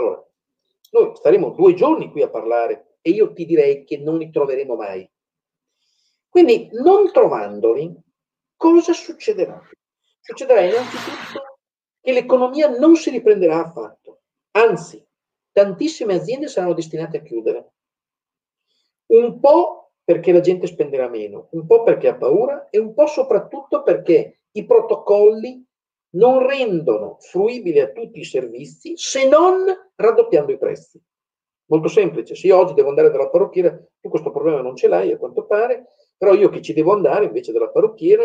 [0.02, 0.28] Allora,
[0.90, 4.74] noi staremo due giorni qui a parlare e io ti direi che non li troveremo
[4.74, 5.08] mai.
[6.28, 7.94] Quindi, non trovandoli,
[8.56, 9.60] cosa succederà?
[10.20, 11.58] Succederà innanzitutto
[12.00, 15.04] che l'economia non si riprenderà affatto, anzi,
[15.52, 17.72] tantissime aziende saranno destinate a chiudere.
[19.06, 23.06] Un po' perché la gente spenderà meno, un po' perché ha paura e un po'
[23.06, 25.64] soprattutto perché i protocolli
[26.14, 31.00] non rendono fruibili a tutti i servizi se non raddoppiando i prezzi.
[31.66, 33.70] Molto semplice, se io oggi devo andare dalla parrucchiera,
[34.00, 37.24] tu questo problema non ce l'hai a quanto pare, però io che ci devo andare
[37.24, 38.24] invece dalla parrucchiera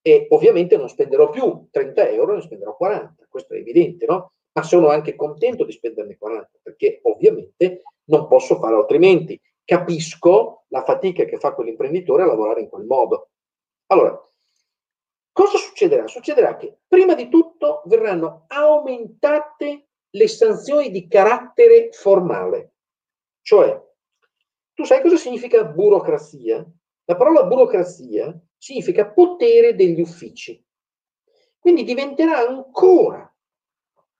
[0.00, 4.32] e ovviamente non spenderò più 30 euro, ne spenderò 40, questo è evidente, no?
[4.52, 9.38] Ma sono anche contento di spenderne 40 perché ovviamente non posso fare altrimenti.
[9.64, 13.30] Capisco la fatica che fa quell'imprenditore a lavorare in quel modo.
[13.88, 14.16] Allora,
[15.36, 16.06] Cosa succederà?
[16.06, 22.76] Succederà che prima di tutto verranno aumentate le sanzioni di carattere formale.
[23.42, 23.78] Cioè,
[24.72, 26.66] tu sai cosa significa burocrazia?
[27.04, 30.58] La parola burocrazia significa potere degli uffici.
[31.58, 33.30] Quindi diventerà ancora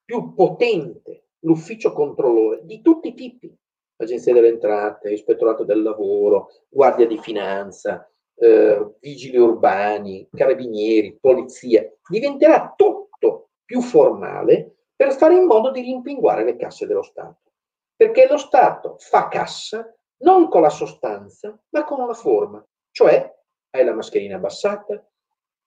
[0.05, 3.59] più potente l'ufficio controllore di tutti i tipi.
[3.97, 8.07] Agenzia delle entrate, ispettorato del lavoro, guardia di finanza,
[8.39, 16.45] eh, vigili urbani, carabinieri, polizia, diventerà tutto più formale per fare in modo di rimpinguare
[16.45, 17.53] le casse dello Stato.
[17.95, 22.65] Perché lo Stato fa cassa non con la sostanza, ma con la forma.
[22.91, 23.35] Cioè,
[23.71, 25.07] hai la mascherina abbassata,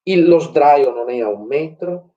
[0.03, 2.15] il, lo sdraio non è a un metro,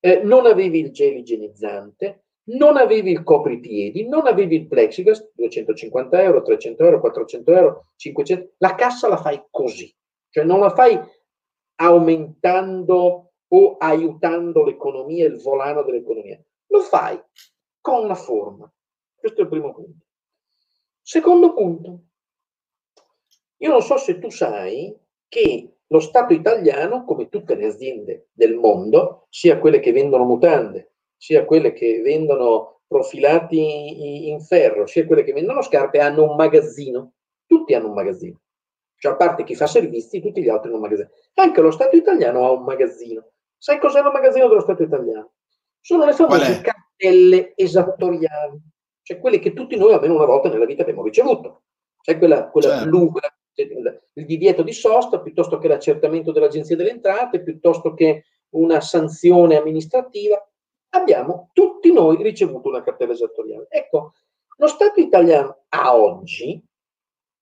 [0.00, 6.22] eh, non avevi il gel igienizzante, non avevi il copripiedi, non avevi il plexiglass, 250
[6.22, 9.94] euro, 300 euro, 400 euro, 500, la cassa la fai così,
[10.30, 10.98] cioè non la fai
[11.76, 17.20] aumentando o aiutando l'economia, il volano dell'economia, lo fai
[17.80, 18.70] con la forma.
[19.14, 20.06] Questo è il primo punto.
[21.02, 22.02] Secondo punto,
[23.58, 28.56] io non so se tu sai che lo Stato italiano, come tutte le aziende del
[28.56, 35.24] mondo, sia quelle che vendono mutande, sia quelle che vendono profilati in ferro, sia quelle
[35.24, 37.12] che vendono scarpe, hanno un magazzino.
[37.44, 38.40] Tutti hanno un magazzino.
[38.96, 41.10] Cioè, a parte chi fa servizi, tutti gli altri hanno un magazzino.
[41.34, 43.30] Anche lo Stato italiano ha un magazzino.
[43.58, 45.32] Sai cos'è il magazzino dello Stato italiano?
[45.80, 48.60] Sono le famose cartelle esattoriali,
[49.02, 51.62] cioè quelle che tutti noi almeno una volta nella vita abbiamo ricevuto.
[52.00, 52.88] C'è quella, quella certo.
[52.88, 53.20] lunga,
[53.54, 60.47] il divieto di sosta, piuttosto che l'accertamento dell'Agenzia delle Entrate, piuttosto che una sanzione amministrativa
[60.90, 63.66] abbiamo tutti noi ricevuto una cartella esattoriale.
[63.70, 64.12] Ecco,
[64.56, 66.62] lo Stato italiano a oggi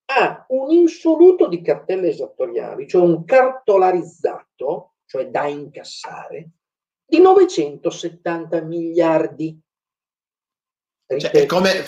[0.08, 6.50] ha un insoluto di cartelle esattoriali, cioè un cartolarizzato, cioè da incassare,
[7.04, 9.60] di 970 miliardi
[11.06, 11.84] cioè, è come,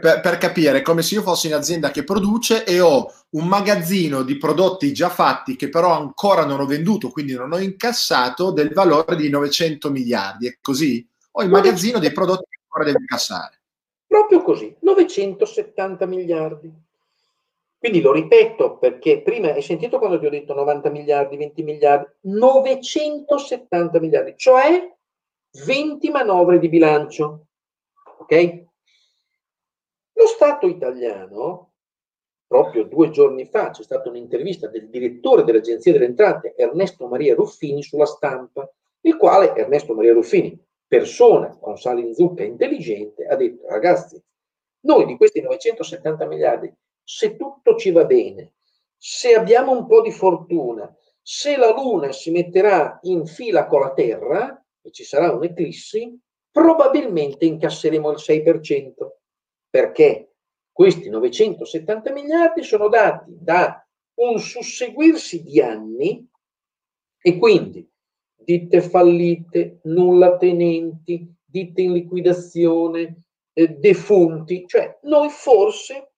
[0.00, 4.22] per, per, capire, è come se io fossi un'azienda che produce e ho un magazzino
[4.22, 8.72] di prodotti già fatti che però ancora non ho venduto, quindi non ho incassato, del
[8.72, 10.46] valore di 900 miliardi.
[10.46, 11.04] È così?
[11.32, 13.60] Ho il magazzino dei prodotti che ancora devo incassare.
[14.06, 16.72] Proprio così, 970 miliardi.
[17.78, 22.06] Quindi lo ripeto perché prima hai sentito quando ti ho detto 90 miliardi, 20 miliardi,
[22.20, 24.92] 970 miliardi, cioè
[25.64, 27.45] 20 manovre di bilancio.
[28.26, 28.64] Ok?
[30.14, 31.74] Lo Stato italiano,
[32.44, 37.84] proprio due giorni fa, c'è stata un'intervista del direttore dell'Agenzia delle Entrate, Ernesto Maria Ruffini,
[37.84, 38.68] sulla stampa,
[39.02, 44.20] il quale Ernesto Maria Ruffini, persona con sale in zucca intelligente, ha detto, ragazzi,
[44.80, 48.54] noi di questi 970 miliardi, se tutto ci va bene,
[48.96, 53.92] se abbiamo un po' di fortuna, se la Luna si metterà in fila con la
[53.92, 56.20] Terra e ci sarà un'eclissi,
[56.56, 59.10] probabilmente incasseremo il 6%,
[59.68, 60.30] perché
[60.72, 63.86] questi 970 miliardi sono dati da
[64.20, 66.26] un susseguirsi di anni
[67.20, 67.86] e quindi
[68.34, 76.12] ditte fallite, nulla tenenti, ditte in liquidazione, eh, defunti, cioè noi forse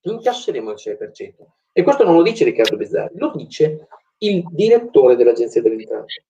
[0.00, 1.34] incasseremo il 6%.
[1.74, 3.86] E questo non lo dice Riccardo Bezzari, lo dice
[4.20, 6.24] il direttore dell'Agenzia delle Entrate.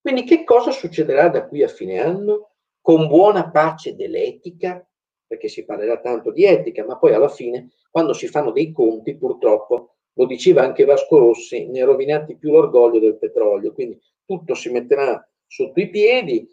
[0.00, 2.50] Quindi che cosa succederà da qui a fine anno?
[2.80, 4.84] Con buona pace dell'etica,
[5.26, 9.16] perché si parlerà tanto di etica, ma poi alla fine, quando si fanno dei conti,
[9.16, 14.70] purtroppo, lo diceva anche Vasco Rossi, ne rovinati più l'orgoglio del petrolio, quindi tutto si
[14.70, 16.48] metterà sotto i piedi,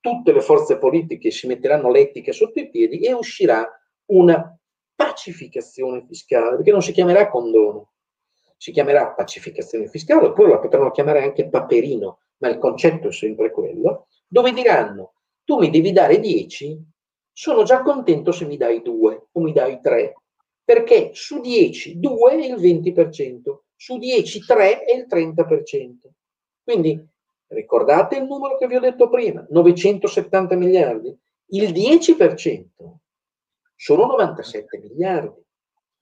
[0.00, 3.66] tutte le forze politiche si metteranno l'etica sotto i piedi e uscirà
[4.06, 4.58] una
[4.94, 7.92] pacificazione fiscale, perché non si chiamerà condono,
[8.56, 13.50] si chiamerà pacificazione fiscale, oppure la potranno chiamare anche paperino, ma il concetto è sempre
[13.50, 16.78] quello, dove diranno tu mi devi dare 10,
[17.32, 20.14] sono già contento se mi dai 2 o mi dai 3,
[20.64, 25.92] perché su 10 2 è il 20%, su 10 3 è il 30%.
[26.62, 27.04] Quindi
[27.48, 32.64] ricordate il numero che vi ho detto prima, 970 miliardi, il 10%
[33.74, 35.40] sono 97 miliardi.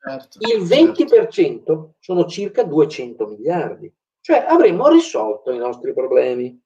[0.03, 1.94] Certo, il 20% certo.
[1.98, 3.92] sono circa 200 miliardi.
[4.20, 6.59] Cioè avremmo risolto i nostri problemi.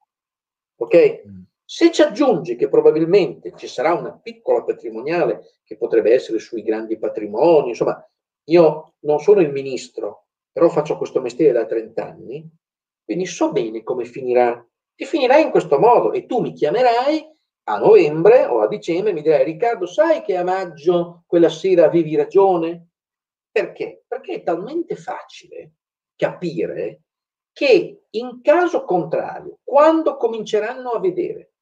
[0.76, 1.22] Ok?
[1.26, 1.42] Mm.
[1.66, 6.98] Se ci aggiungi che probabilmente ci sarà una piccola patrimoniale che potrebbe essere sui grandi
[6.98, 8.06] patrimoni, insomma,
[8.48, 12.46] io non sono il ministro, però faccio questo mestiere da 30 anni,
[13.02, 14.64] quindi so bene come finirà.
[14.94, 17.26] E finirà in questo modo e tu mi chiamerai
[17.64, 21.86] a novembre o a dicembre e mi dirai Riccardo, sai che a maggio quella sera
[21.86, 22.90] avevi ragione?
[23.50, 24.04] Perché?
[24.06, 25.72] Perché è talmente facile
[26.14, 27.00] capire
[27.52, 31.53] che in caso contrario, quando cominceranno a vedere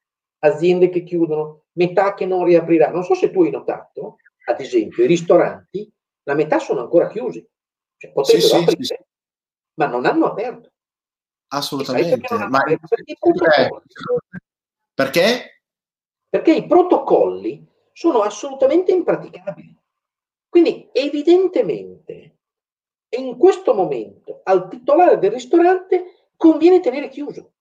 [0.44, 2.94] aziende che chiudono, metà che non riapriranno.
[2.94, 5.90] Non so se tu hai notato, ad esempio, i ristoranti,
[6.24, 7.46] la metà sono ancora chiusi.
[7.96, 8.96] Cioè, potrebbero sì, aprire, sì,
[9.74, 10.70] ma non hanno aperto.
[11.48, 12.34] Assolutamente.
[12.48, 12.88] Ma aperto?
[12.88, 13.70] Perché,
[14.94, 15.62] perché?
[16.28, 19.78] Perché i protocolli sono assolutamente impraticabili.
[20.48, 22.38] Quindi evidentemente
[23.16, 27.51] in questo momento al titolare del ristorante conviene tenere chiuso.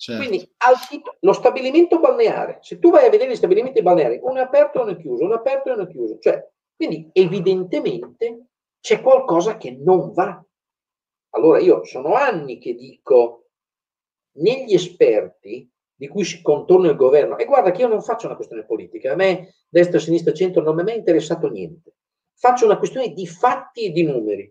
[0.00, 0.26] Certo.
[0.26, 0.50] Quindi
[0.88, 4.78] titolo, lo stabilimento balneare, se tu vai a vedere gli stabilimenti balneari, uno è aperto
[4.78, 6.42] e uno è chiuso, uno è aperto e uno è chiuso, cioè,
[6.74, 8.46] quindi evidentemente
[8.80, 10.42] c'è qualcosa che non va.
[11.34, 13.48] Allora io sono anni che dico
[14.38, 18.36] negli esperti di cui si contorna il governo, e guarda che io non faccio una
[18.36, 21.96] questione politica, a me destra, sinistra, centro non mi è mai interessato niente,
[22.38, 24.50] faccio una questione di fatti e di numeri.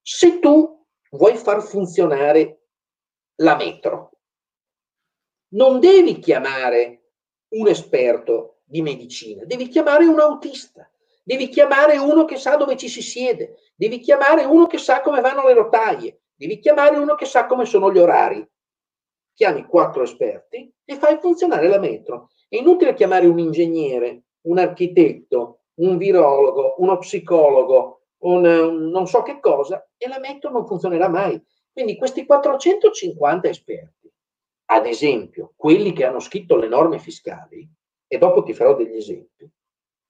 [0.00, 2.60] Se tu vuoi far funzionare
[3.40, 4.12] la metro,
[5.50, 7.02] non devi chiamare
[7.50, 10.90] un esperto di medicina, devi chiamare un autista,
[11.22, 15.20] devi chiamare uno che sa dove ci si siede, devi chiamare uno che sa come
[15.20, 18.46] vanno le rotaie, devi chiamare uno che sa come sono gli orari.
[19.34, 22.30] Chiami quattro esperti e fai funzionare la metro.
[22.48, 29.22] È inutile chiamare un ingegnere, un architetto, un virologo, uno psicologo, un, un non so
[29.22, 31.40] che cosa e la metro non funzionerà mai.
[31.72, 34.12] Quindi questi 450 esperti
[34.70, 37.66] ad esempio, quelli che hanno scritto le norme fiscali,
[38.06, 39.50] e dopo ti farò degli esempi,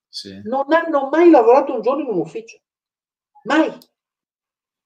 [0.09, 0.41] sì.
[0.45, 2.59] non hanno mai lavorato un giorno in un ufficio.
[3.45, 3.73] Mai.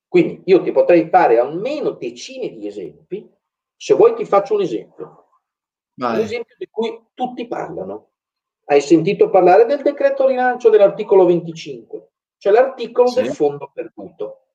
[0.08, 3.30] Quindi io ti potrei fare almeno decine di esempi.
[3.74, 5.28] Se vuoi ti faccio un esempio.
[5.94, 6.16] Vai.
[6.16, 8.11] Un esempio di cui tutti parlano.
[8.64, 13.22] Hai sentito parlare del decreto rilancio dell'articolo 25, cioè l'articolo sì.
[13.22, 14.48] del fondo perduto.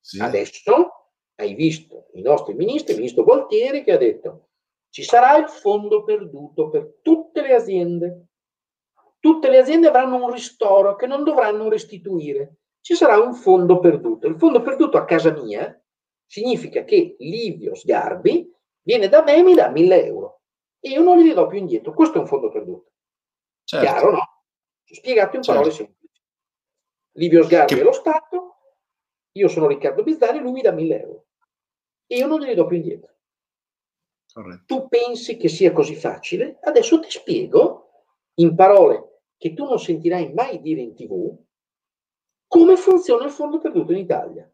[0.00, 0.20] Sì.
[0.20, 4.49] Adesso hai visto i nostri ministri, il ministro Gualtieri che ha detto
[4.90, 8.26] ci sarà il fondo perduto per tutte le aziende.
[9.20, 12.56] Tutte le aziende avranno un ristoro che non dovranno restituire.
[12.80, 14.26] Ci sarà un fondo perduto.
[14.26, 15.80] Il fondo perduto a casa mia
[16.26, 18.50] significa che Livio Sgarbi
[18.82, 20.40] viene da me e mi dà 1000 euro
[20.80, 21.92] e io non li do più indietro.
[21.92, 22.92] Questo è un fondo perduto.
[23.64, 23.86] Certo.
[23.86, 24.42] Chiaro, no?
[24.84, 25.84] Spiegato in parole certo.
[25.84, 26.22] semplici.
[27.12, 27.80] Livio Sgarbi che...
[27.80, 28.56] è lo Stato,
[29.32, 31.26] io sono Riccardo Bizzarri, lui mi dà 1000 euro
[32.06, 33.14] e io non li do più indietro.
[34.32, 34.62] Corretto.
[34.66, 36.58] Tu pensi che sia così facile?
[36.62, 41.36] Adesso ti spiego in parole che tu non sentirai mai dire in tv
[42.46, 44.50] come funziona il fondo perduto in Italia.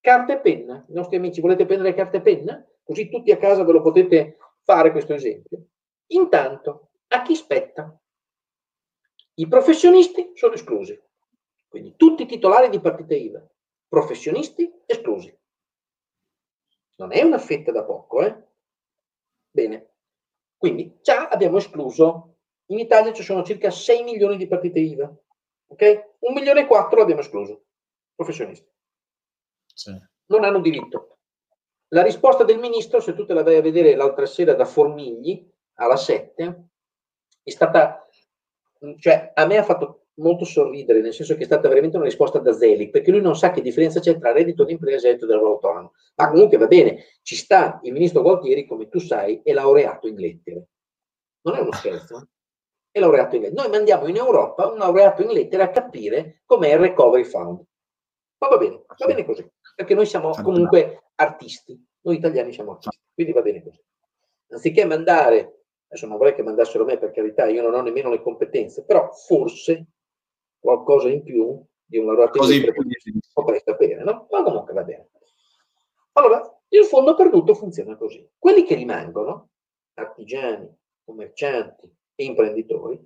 [0.00, 0.84] Carta e penna.
[0.88, 2.66] I nostri amici, volete prendere carta e penna?
[2.82, 5.66] Così tutti a casa ve lo potete fare questo esempio.
[6.08, 7.94] Intanto, a chi spetta?
[9.34, 10.98] I professionisti sono esclusi.
[11.68, 13.46] Quindi tutti i titolari di partite IVA,
[13.86, 15.36] professionisti esclusi.
[16.96, 18.43] Non è una fetta da poco, eh?
[19.54, 19.94] Bene,
[20.56, 22.38] quindi già abbiamo escluso,
[22.70, 25.16] in Italia ci sono circa 6 milioni di partite IVA,
[25.66, 26.14] ok?
[26.20, 27.66] Un milione e quattro l'abbiamo escluso,
[28.16, 28.68] professionisti.
[29.72, 29.96] Sì.
[30.26, 31.18] Non hanno diritto.
[31.90, 35.48] La risposta del ministro, se tu te la vai a vedere l'altra sera da Formigli
[35.74, 36.68] alla 7,
[37.44, 38.08] è stata,
[38.98, 42.38] cioè a me ha fatto molto sorridere, nel senso che è stata veramente una risposta
[42.38, 45.36] da Zelig, perché lui non sa che differenza c'è tra reddito d'impresa e reddito del
[45.36, 45.92] lavoro autonomo.
[46.16, 50.16] Ma comunque va bene, ci sta il ministro Gualtieri, come tu sai, è laureato in
[50.16, 50.66] lettere.
[51.42, 52.26] Non è uno scherzo, eh?
[52.90, 53.60] è laureato in lettere.
[53.60, 57.62] Noi mandiamo in Europa un laureato in lettere a capire com'è il recovery fund.
[58.38, 62.98] Ma va bene, va bene così, perché noi siamo comunque artisti, noi italiani siamo artisti,
[63.14, 63.82] quindi va bene così.
[64.50, 68.20] Anziché mandare, adesso non vorrei che mandassero me per carità, io non ho nemmeno le
[68.20, 69.86] competenze, però forse
[70.64, 74.26] qualcosa in più di un lavoratore di potrei sapere, no?
[74.30, 75.10] Ma comunque va bene.
[76.12, 78.26] Allora, il fondo perduto funziona così.
[78.38, 79.50] Quelli che rimangono,
[79.92, 82.98] artigiani, commercianti e imprenditori,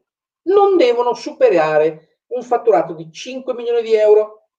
[0.43, 4.51] non devono superare un fatturato di 5 milioni di euro.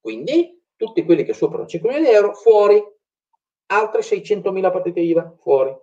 [0.00, 2.82] Quindi tutti quelli che superano 5 milioni di euro fuori,
[3.66, 5.76] altre 600 mila partite IVA fuori.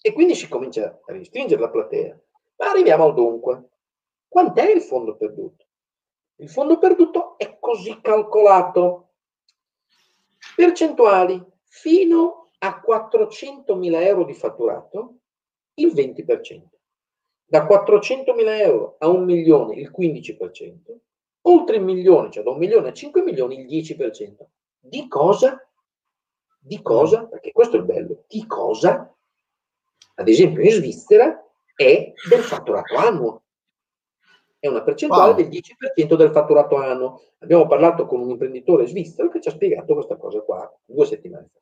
[0.00, 2.18] E quindi si comincia a restringere la platea.
[2.56, 3.68] Ma arriviamo al dunque.
[4.36, 5.64] Quant'è il fondo perduto?
[6.40, 9.12] Il fondo perduto è così calcolato.
[10.54, 15.20] Percentuali fino a 400.000 euro di fatturato,
[15.76, 16.64] il 20%.
[17.46, 20.94] Da 400.000 euro a un milione, il 15%.
[21.40, 24.34] Oltre il milione, cioè da un milione a 5 milioni, il 10%.
[24.78, 25.66] Di cosa?
[26.58, 27.24] Di cosa?
[27.24, 28.24] Perché questo è il bello.
[28.28, 29.16] Di cosa?
[30.16, 31.42] Ad esempio in Svizzera
[31.74, 33.40] è del fatturato annuo.
[34.58, 35.36] È una percentuale wow.
[35.36, 37.22] del 10% del fatturato annuo.
[37.38, 41.50] Abbiamo parlato con un imprenditore svizzero che ci ha spiegato questa cosa qua due settimane
[41.52, 41.60] fa.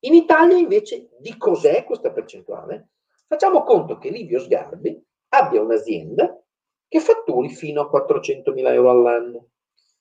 [0.00, 2.88] In Italia invece di cos'è questa percentuale?
[3.26, 6.38] Facciamo conto che Livio Sgarbi abbia un'azienda
[6.86, 9.48] che fatturi fino a 400.000 euro all'anno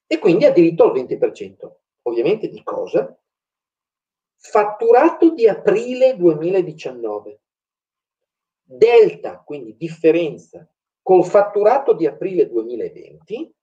[0.05, 1.71] e quindi ha diritto al 20%.
[2.03, 3.17] Ovviamente di cosa?
[4.35, 7.39] Fatturato di aprile 2019
[8.63, 10.67] delta, quindi differenza,
[11.03, 13.53] col fatturato di aprile 2020,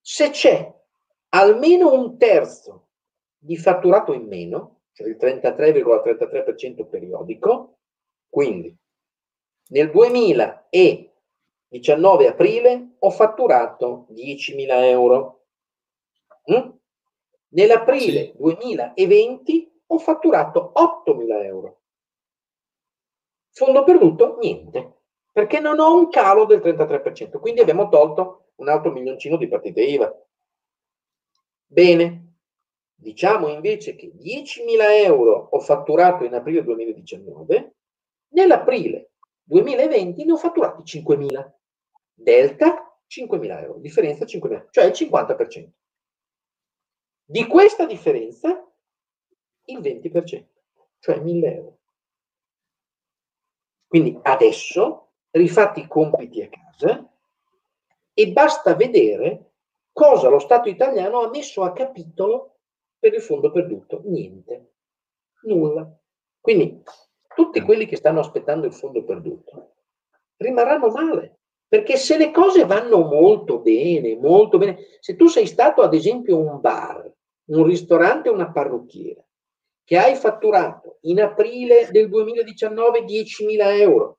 [0.00, 0.74] se c'è
[1.30, 2.90] almeno un terzo
[3.36, 7.78] di fatturato in meno, cioè il 33,33% periodico,
[8.28, 8.72] quindi
[9.68, 15.46] nel 2019 aprile ho fatturato 10.000 euro.
[16.52, 16.70] Mm?
[17.48, 18.34] Nell'aprile sì.
[18.36, 21.80] 2020 ho fatturato 8.000 euro.
[23.50, 24.36] Fondo perduto?
[24.38, 24.95] Niente,
[25.36, 29.82] perché non ho un calo del 33%, quindi abbiamo tolto un altro milioncino di partite
[29.82, 30.26] IVA.
[31.66, 32.36] Bene,
[32.94, 37.74] diciamo invece che 10.000 euro ho fatturato in aprile 2019,
[38.28, 39.10] nell'aprile
[39.42, 41.52] 2020 ne ho fatturati 5.000.
[42.14, 45.68] Delta 5.000 euro, differenza 5.000, cioè il 50%.
[47.26, 48.66] Di questa differenza
[49.64, 50.46] il 20%,
[50.98, 51.78] cioè 1.000 euro.
[53.86, 55.05] Quindi adesso
[55.36, 57.08] rifatti i compiti a casa
[58.12, 59.52] e basta vedere
[59.92, 62.56] cosa lo Stato italiano ha messo a capitolo
[62.98, 64.02] per il fondo perduto.
[64.04, 64.72] Niente,
[65.42, 65.88] nulla.
[66.40, 66.82] Quindi
[67.34, 69.74] tutti quelli che stanno aspettando il fondo perduto
[70.36, 71.38] rimarranno male.
[71.68, 76.38] Perché se le cose vanno molto bene, molto bene, se tu sei stato ad esempio
[76.38, 77.12] un bar,
[77.46, 79.24] un ristorante, una parrucchiera,
[79.82, 84.18] che hai fatturato in aprile del 2019 10.000 euro,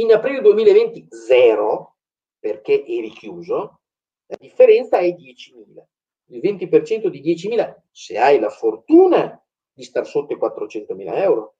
[0.00, 1.96] in aprile 2020 zero,
[2.38, 3.80] perché eri chiuso,
[4.26, 5.82] la differenza è 10.000.
[6.30, 9.42] Il 20% di 10.000 se hai la fortuna
[9.72, 11.56] di star sotto i 400.000 euro,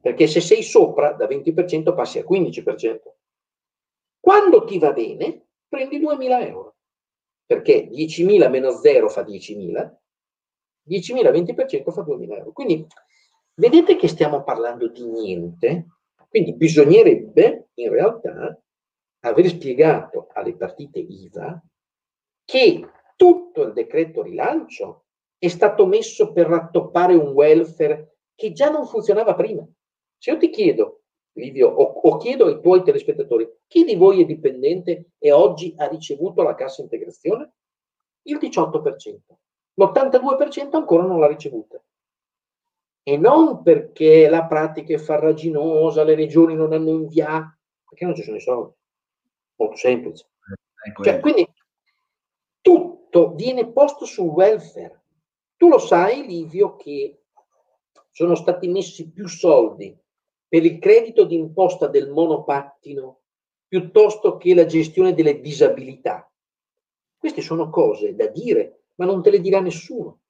[0.00, 2.98] perché se sei sopra da 20% passi a 15%.
[4.20, 6.76] Quando ti va bene, prendi 2.000 euro,
[7.44, 9.96] perché 10.000 meno 0 fa 10.000,
[10.88, 12.52] 10.000, 20% fa 2.000 euro.
[12.52, 12.86] Quindi
[13.54, 15.86] vedete che stiamo parlando di niente,
[16.28, 18.60] quindi bisognerebbe in realtà
[19.20, 21.62] aver spiegato alle partite IVA
[22.44, 25.04] che tutto il decreto rilancio
[25.38, 29.66] è stato messo per rattoppare un welfare che già non funzionava prima.
[30.16, 31.02] Se io ti chiedo,
[31.32, 35.86] Livio, o, o chiedo ai tuoi telespettatori, chi di voi è dipendente e oggi ha
[35.86, 37.52] ricevuto la cassa integrazione?
[38.22, 39.18] Il 18%
[39.78, 41.82] l'82% ancora non l'ha ricevuta.
[43.02, 47.57] E non perché la pratica è farraginosa, le regioni non hanno inviato,
[47.88, 48.72] perché non ci sono i soldi.
[49.56, 50.28] Molto semplice.
[50.86, 51.50] Ecco, cioè, quindi
[52.60, 55.02] tutto viene posto sul welfare.
[55.56, 57.22] Tu lo sai, Livio, che
[58.10, 59.96] sono stati messi più soldi
[60.46, 63.20] per il credito d'imposta del monopattino
[63.66, 66.30] piuttosto che la gestione delle disabilità.
[67.16, 70.20] Queste sono cose da dire ma non te le dirà nessuno.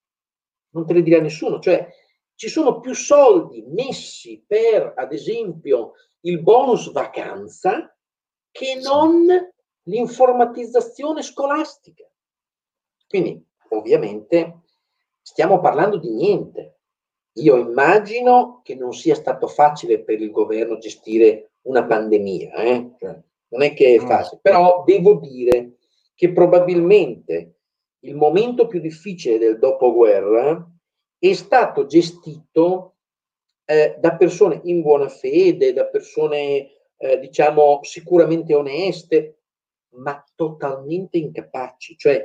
[0.70, 1.58] Non te le dirà nessuno.
[1.58, 1.88] Cioè,
[2.34, 7.94] ci sono più soldi messi per, ad esempio, il bonus vacanza
[8.50, 9.26] che non
[9.84, 12.08] l'informatizzazione scolastica.
[13.08, 14.62] Quindi, ovviamente,
[15.22, 16.78] stiamo parlando di niente.
[17.34, 22.90] Io immagino che non sia stato facile per il governo gestire una pandemia, eh?
[22.98, 25.76] cioè, non è che è facile, però devo dire
[26.14, 27.58] che probabilmente
[28.00, 30.68] il momento più difficile del dopoguerra
[31.18, 32.96] è stato gestito
[33.70, 39.40] eh, da persone in buona fede, da persone eh, diciamo sicuramente oneste,
[39.96, 41.94] ma totalmente incapaci.
[41.98, 42.24] Cioè,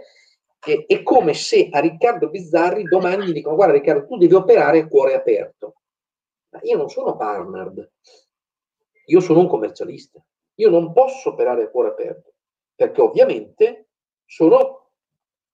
[0.58, 4.80] è, è, come se a Riccardo Bizzarri domani gli dicono guarda Riccardo, tu devi operare
[4.80, 5.76] a cuore aperto.
[6.52, 7.92] Ma io non sono Barnard,
[9.08, 10.24] io sono un commercialista.
[10.56, 12.36] Io non posso operare a cuore aperto,
[12.74, 13.90] perché ovviamente
[14.24, 14.92] sono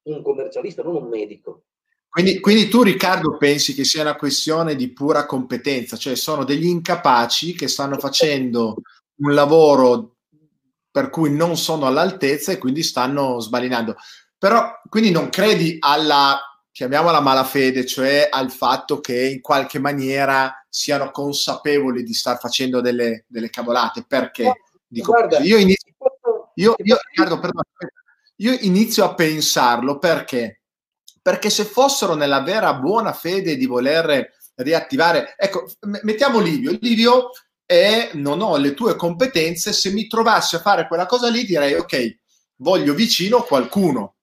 [0.04, 1.64] un commercialista, non un medico.
[2.10, 6.66] Quindi, quindi, tu, Riccardo, pensi che sia una questione di pura competenza, cioè sono degli
[6.66, 8.78] incapaci che stanno facendo
[9.18, 10.16] un lavoro
[10.90, 13.96] per cui non sono all'altezza e quindi stanno sbalinando.
[14.38, 16.40] Però quindi non credi alla,
[16.72, 23.26] chiamiamola malafede, cioè al fatto che in qualche maniera siano consapevoli di star facendo delle,
[23.28, 24.04] delle cavolate.
[24.08, 24.62] Perché?
[24.88, 25.94] Dico, Guarda, io inizio,
[26.56, 27.64] io, io, Riccardo, perdona,
[28.38, 30.59] io inizio a pensarlo perché
[31.22, 35.66] perché se fossero nella vera buona fede di voler riattivare, ecco,
[36.04, 37.32] mettiamo Livio, Livio
[37.66, 41.74] è, non ho le tue competenze, se mi trovassi a fare quella cosa lì direi
[41.76, 42.18] ok,
[42.58, 44.16] voglio vicino qualcuno,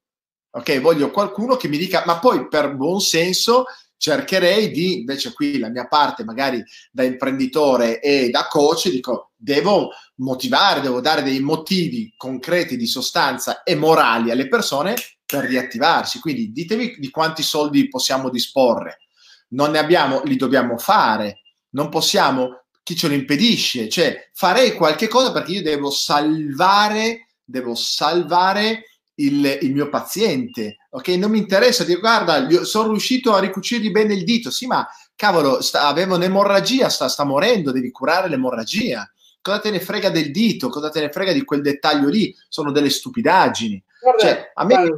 [0.50, 3.64] ok, voglio qualcuno che mi dica, ma poi per buon senso
[3.98, 9.90] cercherei di, invece qui la mia parte magari da imprenditore e da coach, dico, devo
[10.16, 14.94] motivare, devo dare dei motivi concreti di sostanza e morali alle persone
[15.26, 16.20] per riattivarsi.
[16.20, 19.00] Quindi ditemi di quanti soldi possiamo disporre.
[19.48, 21.40] Non ne abbiamo, li dobbiamo fare.
[21.70, 23.88] Non possiamo, chi ce lo impedisce?
[23.88, 28.84] Cioè, farei qualche cosa perché io devo salvare, devo salvare
[29.16, 30.78] il, il mio paziente.
[30.90, 34.50] Ok, non mi interessa dire, guarda, sono riuscito a ricucirgli bene il dito.
[34.50, 39.10] Sì, ma cavolo, sta, aveva un'emorragia, sta, sta morendo, devi curare l'emorragia.
[39.40, 40.68] Cosa te ne frega del dito?
[40.68, 42.34] Cosa te ne frega di quel dettaglio lì?
[42.48, 43.82] Sono delle stupidaggini.
[44.00, 44.96] Guarda, cioè, a me, guarda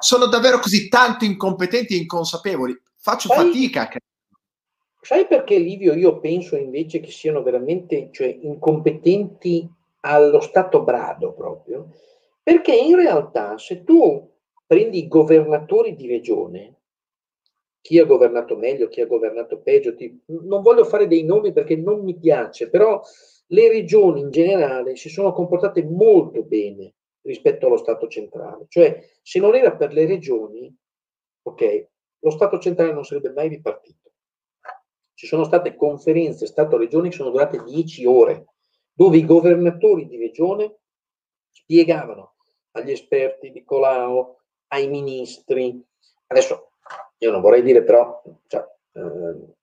[0.00, 2.76] sono davvero così tanto incompetenti e inconsapevoli.
[2.96, 3.88] Faccio sai, fatica.
[5.00, 9.68] Sai perché, Livio, io penso invece che siano veramente cioè, incompetenti
[10.00, 11.94] allo stato brado proprio?
[12.42, 14.30] Perché in realtà se tu
[14.66, 16.74] prendi i governatori di regione,
[17.80, 21.76] chi ha governato meglio, chi ha governato peggio, ti, non voglio fare dei nomi perché
[21.76, 23.00] non mi piace, però
[23.46, 26.92] le regioni in generale si sono comportate molto bene
[27.28, 28.66] rispetto allo Stato centrale.
[28.68, 30.74] Cioè, se non era per le regioni,
[31.42, 31.88] ok,
[32.20, 34.10] lo Stato centrale non sarebbe mai ripartito.
[35.14, 38.46] Ci sono state conferenze Stato-Regioni che sono durate dieci ore,
[38.92, 40.78] dove i governatori di regione
[41.50, 42.34] spiegavano
[42.72, 44.36] agli esperti di Colau,
[44.68, 45.82] ai ministri,
[46.26, 46.72] adesso
[47.18, 49.56] io non vorrei dire però, cioè, eh,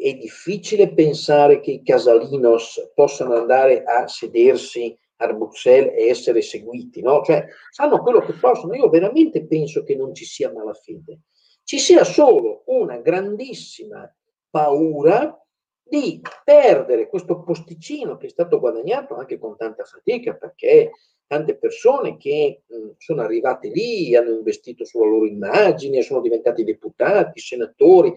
[0.00, 7.00] è difficile pensare che i Casalinos possano andare a sedersi a Bruxelles e essere seguiti,
[7.00, 7.22] no?
[7.22, 8.74] Cioè, sanno quello che possono.
[8.74, 11.20] Io veramente penso che non ci sia malafede.
[11.64, 14.10] Ci sia solo una grandissima
[14.50, 15.38] paura
[15.82, 20.92] di perdere questo posticino che è stato guadagnato anche con tanta fatica, perché
[21.26, 27.40] tante persone che mh, sono arrivate lì, hanno investito sulla loro immagine, sono diventati deputati,
[27.40, 28.14] senatori.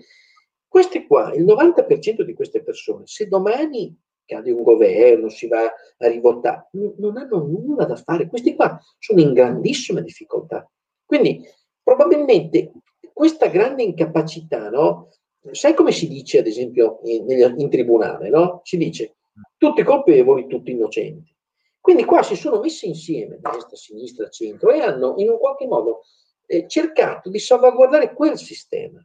[0.68, 3.93] Queste qua, il 90% di queste persone, se domani
[4.32, 8.28] cade un governo, si va a rivotare, non hanno nulla da fare.
[8.28, 10.70] Questi qua sono in grandissima difficoltà.
[11.06, 11.46] Quindi
[11.84, 12.72] probabilmente
[13.12, 15.10] questa grande incapacità, no?
[15.52, 18.62] Sai come si dice, ad esempio, in, in tribunale, no?
[18.64, 19.16] Si dice
[19.58, 21.36] tutti colpevoli, tutti innocenti.
[21.80, 26.04] Quindi qua si sono messi insieme, destra, sinistra, centro, e hanno in un qualche modo
[26.46, 29.04] eh, cercato di salvaguardare quel sistema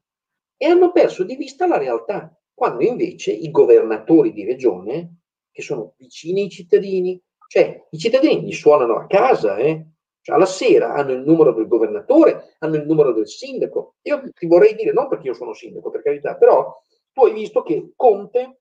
[0.59, 5.19] e hanno perso di vista la realtà quando invece i governatori di regione,
[5.53, 9.89] che sono vicini ai cittadini, cioè i cittadini gli suonano a casa, eh?
[10.23, 13.97] cioè alla sera hanno il numero del governatore, hanno il numero del sindaco.
[14.05, 16.75] Io ti vorrei dire, non perché io sono sindaco, per carità, però
[17.13, 18.61] tu hai visto che Conte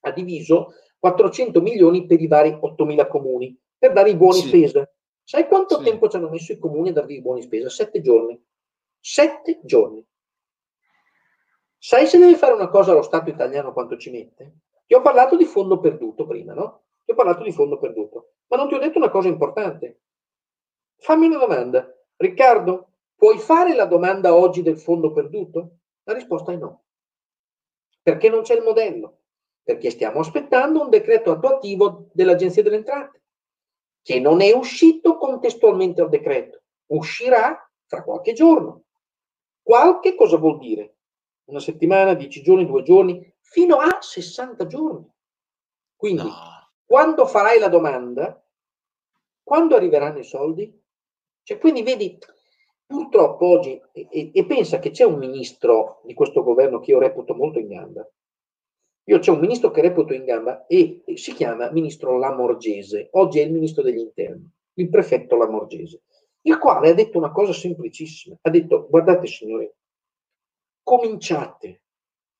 [0.00, 4.48] ha diviso 400 milioni per i vari 8.000 comuni per dare i buoni sì.
[4.48, 4.92] spesa.
[5.22, 5.84] Sai quanto sì.
[5.84, 7.68] tempo ci hanno messo i comuni a darvi i buoni spesa?
[7.68, 8.36] Sette giorni.
[8.98, 10.04] Sette giorni.
[11.84, 14.58] Sai se deve fare una cosa allo Stato italiano quanto ci mette?
[14.86, 16.84] Ti ho parlato di fondo perduto prima, no?
[17.04, 20.02] Ti ho parlato di fondo perduto, ma non ti ho detto una cosa importante.
[20.98, 21.92] Fammi una domanda.
[22.14, 25.78] Riccardo, puoi fare la domanda oggi del fondo perduto?
[26.04, 26.84] La risposta è no.
[28.00, 29.18] Perché non c'è il modello?
[29.64, 33.22] Perché stiamo aspettando un decreto attuativo dell'Agenzia delle Entrate,
[34.02, 36.62] che non è uscito contestualmente al decreto.
[36.92, 38.84] Uscirà fra qualche giorno.
[39.60, 40.91] Qualche cosa vuol dire?
[41.46, 45.06] Una settimana, dieci giorni, due giorni, fino a 60 giorni.
[45.96, 46.70] Quindi, no.
[46.84, 48.42] quando farai la domanda,
[49.42, 50.80] quando arriveranno i soldi?
[51.42, 52.18] Cioè, quindi vedi,
[52.86, 57.34] purtroppo oggi, e, e, pensa che c'è un ministro di questo governo che io reputo
[57.34, 58.08] molto in gamba.
[59.06, 63.40] Io c'è un ministro che reputo in gamba e, e si chiama ministro Lamorgese, oggi
[63.40, 64.48] è il ministro degli interni.
[64.74, 66.02] il prefetto Lamorgese,
[66.42, 68.36] il quale ha detto una cosa semplicissima.
[68.40, 69.70] Ha detto, guardate signori,
[70.82, 71.82] cominciate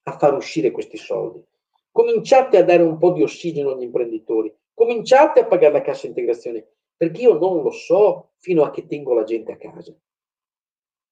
[0.04, 1.44] a far uscire questi soldi,
[1.90, 6.66] cominciate a dare un po' di ossigeno agli imprenditori, cominciate a pagare la cassa integrazione,
[6.96, 9.94] perché io non lo so fino a che tengo la gente a casa.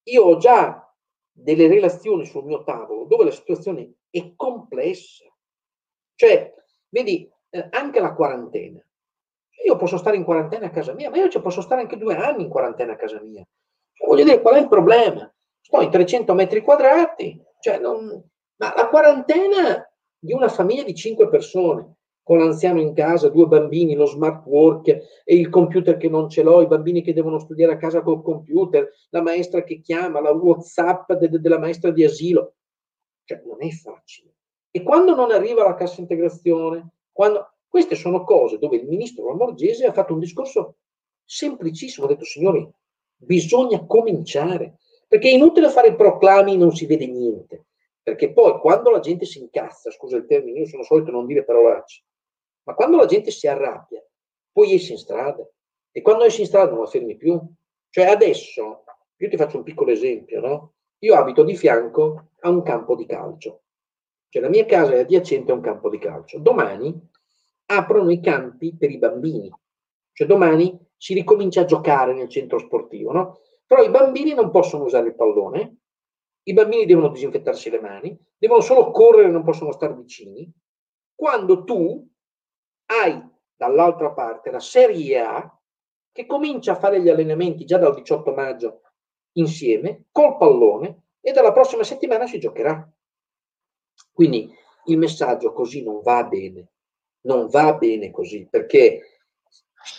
[0.04, 0.92] Io ho già
[1.32, 5.24] delle relazioni sul mio tavolo dove la situazione è complessa.
[6.14, 6.54] Cioè,
[6.88, 8.84] vedi, eh, anche la quarantena.
[9.64, 12.16] Io posso stare in quarantena a casa mia, ma io ci posso stare anche due
[12.16, 13.46] anni in quarantena a casa mia.
[13.92, 15.32] Cioè, voglio dire, qual è il problema?
[15.78, 18.22] In 300 metri quadrati, cioè non...
[18.56, 23.94] ma la quarantena di una famiglia di cinque persone, con l'anziano in casa, due bambini,
[23.94, 27.72] lo smart work e il computer che non ce l'ho, i bambini che devono studiare
[27.72, 32.04] a casa col computer, la maestra che chiama, la WhatsApp de- de- della maestra di
[32.04, 32.54] asilo.
[33.24, 34.34] Cioè, non è facile.
[34.70, 37.54] E quando non arriva la cassa integrazione, quando...
[37.68, 40.76] queste sono cose dove il ministro Lamorgese ha fatto un discorso
[41.24, 42.68] semplicissimo, ha detto signori,
[43.16, 44.78] bisogna cominciare,
[45.10, 47.64] perché è inutile fare proclami, non si vede niente,
[48.00, 51.42] perché poi quando la gente si incazza, scusa il termine, io sono solito non dire
[51.42, 52.04] parolacce,
[52.62, 54.00] ma quando la gente si arrabbia,
[54.52, 55.44] poi esci in strada
[55.90, 57.40] e quando esci in strada non la fermi più.
[57.88, 58.84] Cioè adesso,
[59.16, 60.74] io ti faccio un piccolo esempio, no?
[61.00, 63.62] Io abito di fianco a un campo di calcio.
[64.28, 66.38] Cioè la mia casa è adiacente a un campo di calcio.
[66.38, 66.96] Domani
[67.66, 69.52] aprono i campi per i bambini.
[70.12, 73.40] Cioè domani si ricomincia a giocare nel centro sportivo, no?
[73.70, 75.76] Però i bambini non possono usare il pallone,
[76.48, 80.52] i bambini devono disinfettarsi le mani, devono solo correre, non possono stare vicini.
[81.14, 82.04] Quando tu
[82.86, 85.60] hai dall'altra parte la Serie A
[86.10, 88.80] che comincia a fare gli allenamenti già dal 18 maggio
[89.36, 92.92] insieme col pallone e dalla prossima settimana si giocherà.
[94.12, 94.52] Quindi
[94.86, 96.72] il messaggio così non va bene,
[97.26, 99.09] non va bene così perché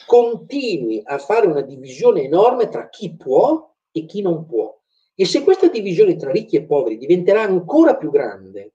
[0.06, 4.80] continui a fare una divisione enorme tra chi può e chi non può.
[5.16, 8.74] E se questa divisione tra ricchi e poveri diventerà ancora più grande,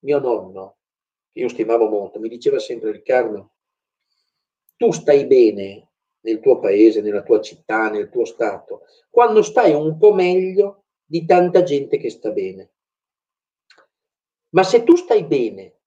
[0.00, 0.76] mio nonno
[1.32, 3.52] che io stimavo molto, mi diceva sempre Riccardo,
[4.76, 5.90] tu stai bene
[6.22, 11.24] nel tuo paese, nella tua città, nel tuo stato, quando stai un po' meglio di
[11.24, 12.72] tanta gente che sta bene.
[14.50, 15.78] Ma se tu stai bene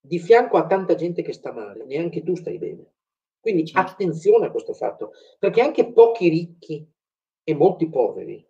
[0.00, 2.92] di fianco a tanta gente che sta male, neanche tu stai bene.
[3.42, 3.90] Quindi certo.
[3.90, 6.88] attenzione a questo fatto, perché anche pochi ricchi
[7.42, 8.46] e molti poveri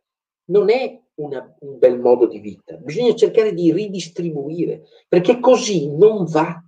[0.50, 6.26] non è una, un bel modo di vita, bisogna cercare di ridistribuire, perché così non
[6.26, 6.62] va,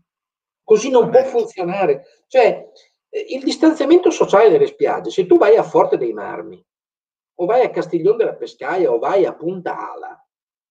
[0.62, 2.06] così non può funzionare.
[2.26, 2.66] Cioè,
[3.10, 6.64] eh, il distanziamento sociale delle spiagge, se tu vai a Forte dei Marmi,
[7.40, 10.24] o vai a Castiglione della Pescaia, o vai a Punta Ala,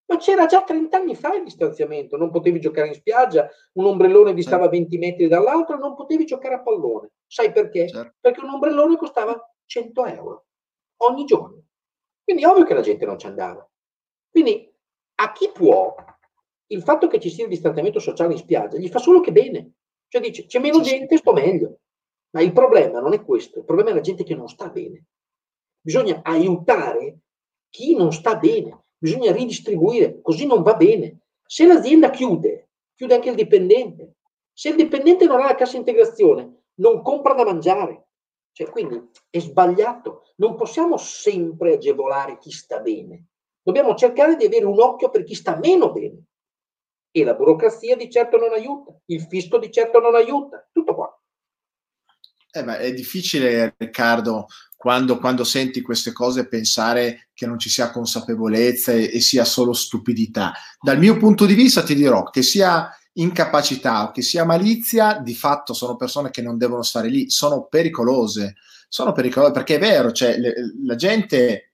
[0.05, 4.33] ma c'era già 30 anni fa il distanziamento, non potevi giocare in spiaggia, un ombrellone
[4.33, 7.11] distava 20 metri dall'altro, non potevi giocare a pallone.
[7.33, 7.87] Sai perché?
[7.89, 8.13] Certo.
[8.19, 10.45] Perché un ombrellone costava 100 euro
[10.97, 11.63] ogni giorno.
[12.23, 13.67] Quindi è ovvio che la gente non ci andava.
[14.29, 14.71] Quindi
[15.15, 15.95] a chi può
[16.67, 19.71] il fatto che ci sia il distanziamento sociale in spiaggia gli fa solo che bene.
[20.09, 21.79] Cioè dice c'è meno gente, sto meglio.
[22.35, 25.05] Ma il problema non è questo, il problema è la gente che non sta bene.
[25.81, 27.17] Bisogna aiutare
[27.67, 31.21] chi non sta bene, bisogna ridistribuire, così non va bene.
[31.47, 34.17] Se l'azienda chiude, chiude anche il dipendente.
[34.51, 38.07] Se il dipendente non ha la cassa integrazione, non compra da mangiare.
[38.51, 40.33] Cioè, quindi è sbagliato.
[40.37, 43.25] Non possiamo sempre agevolare chi sta bene.
[43.61, 46.23] Dobbiamo cercare di avere un occhio per chi sta meno bene.
[47.11, 51.21] E la burocrazia di certo non aiuta, il fisco di certo non aiuta, tutto qua.
[52.55, 57.89] Eh, ma è difficile, Riccardo, quando, quando, senti queste cose pensare che non ci sia
[57.89, 60.53] consapevolezza e, e, sia solo stupidità.
[60.79, 65.35] Dal mio punto di vista ti dirò che sia incapacità o che sia malizia, di
[65.35, 68.55] fatto sono persone che non devono stare lì, sono pericolose,
[68.87, 70.53] sono pericolose perché è vero, cioè, le,
[70.83, 71.73] la gente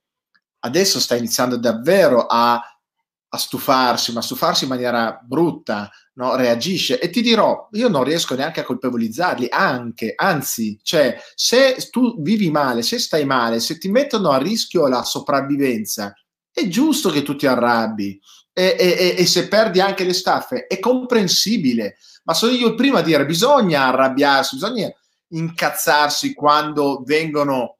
[0.59, 6.35] adesso sta iniziando davvero a, a stufarsi, ma stufarsi in maniera brutta, no?
[6.35, 12.21] reagisce e ti dirò, io non riesco neanche a colpevolizzarli, anche, anzi, cioè, se tu
[12.21, 16.13] vivi male, se stai male, se ti mettono a rischio la sopravvivenza,
[16.51, 18.19] è giusto che tu ti arrabbi
[18.60, 22.97] e, e, e se perdi anche le staffe, è comprensibile, ma sono io il primo
[22.97, 24.91] a dire, bisogna arrabbiarsi, bisogna
[25.30, 27.78] incazzarsi quando vengono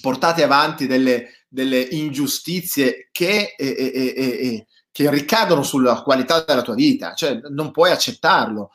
[0.00, 6.74] portate avanti delle, delle ingiustizie che, eh, eh, eh, che, ricadono sulla qualità della tua
[6.74, 8.70] vita, cioè non puoi accettarlo.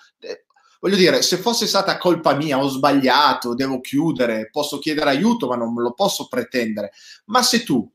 [0.80, 5.56] Voglio dire, se fosse stata colpa mia, ho sbagliato, devo chiudere, posso chiedere aiuto, ma
[5.56, 6.92] non lo posso pretendere.
[7.26, 7.88] Ma se tu,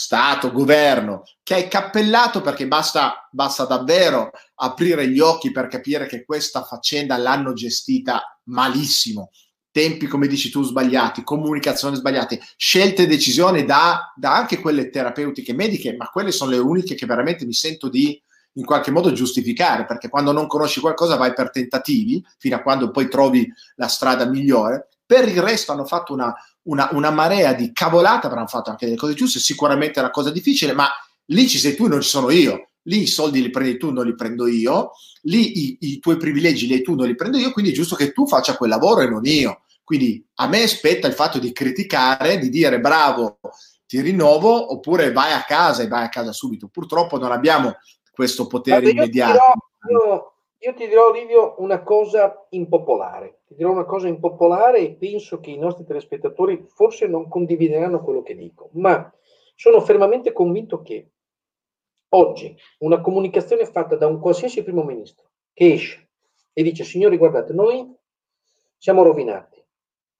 [0.00, 6.24] Stato, governo, che hai cappellato perché basta, basta davvero aprire gli occhi per capire che
[6.24, 9.32] questa faccenda l'hanno gestita malissimo,
[9.72, 15.52] tempi, come dici tu, sbagliati, comunicazioni sbagliate, scelte e decisioni da, da anche quelle terapeutiche
[15.52, 18.22] mediche, ma quelle sono le uniche che veramente mi sento di
[18.52, 22.92] in qualche modo giustificare, perché quando non conosci qualcosa vai per tentativi, fino a quando
[22.92, 24.90] poi trovi la strada migliore.
[25.04, 26.32] Per il resto hanno fatto una,
[26.68, 30.30] una, una marea di cavolate, avranno fatto anche delle cose giuste, sicuramente è una cosa
[30.30, 30.88] difficile, ma
[31.26, 32.68] lì ci sei tu, non ci sono io.
[32.82, 34.92] Lì i soldi li prendi tu, non li prendo io.
[35.22, 37.52] Lì i, i tuoi privilegi li hai tu, non li prendo io.
[37.52, 39.62] Quindi è giusto che tu faccia quel lavoro e non io.
[39.84, 43.40] Quindi a me spetta il fatto di criticare, di dire bravo,
[43.86, 46.68] ti rinnovo, oppure vai a casa e vai a casa subito.
[46.68, 47.76] Purtroppo non abbiamo
[48.10, 49.38] questo potere immediato.
[49.90, 53.40] Io io, ti dirò, Livio, una cosa impopolare.
[53.46, 58.22] Ti dirò una cosa impopolare e penso che i nostri telespettatori forse non condivideranno quello
[58.22, 59.12] che dico, ma
[59.54, 61.10] sono fermamente convinto che
[62.10, 66.08] Oggi una comunicazione fatta da un qualsiasi primo ministro che esce
[66.54, 67.86] e dice signori guardate noi
[68.78, 69.62] siamo rovinati,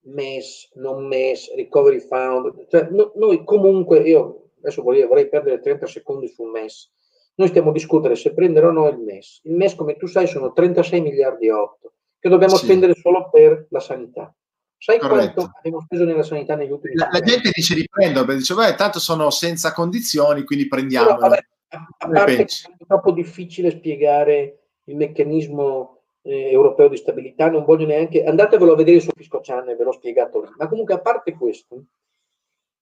[0.00, 5.86] MES, non MES, recovery fund, cioè, no, noi comunque, io adesso vorrei, vorrei perdere 30
[5.86, 6.92] secondi sul MES,
[7.38, 9.40] noi stiamo a discutere se prendere o no il MES.
[9.44, 12.64] Il MES, come tu sai, sono 36 miliardi e 8 che dobbiamo sì.
[12.64, 14.34] spendere solo per la sanità.
[14.76, 15.32] Sai Corretto.
[15.34, 17.12] quanto abbiamo speso nella sanità negli ultimi anni?
[17.12, 21.16] La, la gente dice riprendo, perché dice, beh, tanto sono senza condizioni, quindi prendiamo.
[21.16, 27.64] Vabbè, a parte che è troppo difficile spiegare il meccanismo eh, europeo di stabilità, non
[27.64, 31.00] voglio neanche, andatevelo a vedere su Fisco Channel, ve l'ho spiegato lì, ma comunque a
[31.00, 31.84] parte questo,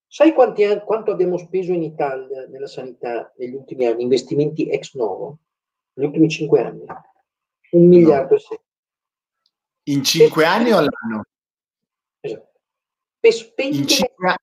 [0.06, 5.38] sai quanti, quanto abbiamo speso in Italia nella sanità negli ultimi anni, investimenti ex novo,
[5.94, 6.84] negli ultimi cinque anni?
[7.72, 8.36] Un miliardo no.
[8.36, 8.60] e sei.
[9.88, 11.24] In cinque per anni o all'anno?
[12.20, 12.60] Esatto.
[13.18, 13.82] Per spendere...
[13.82, 14.36] In cinque...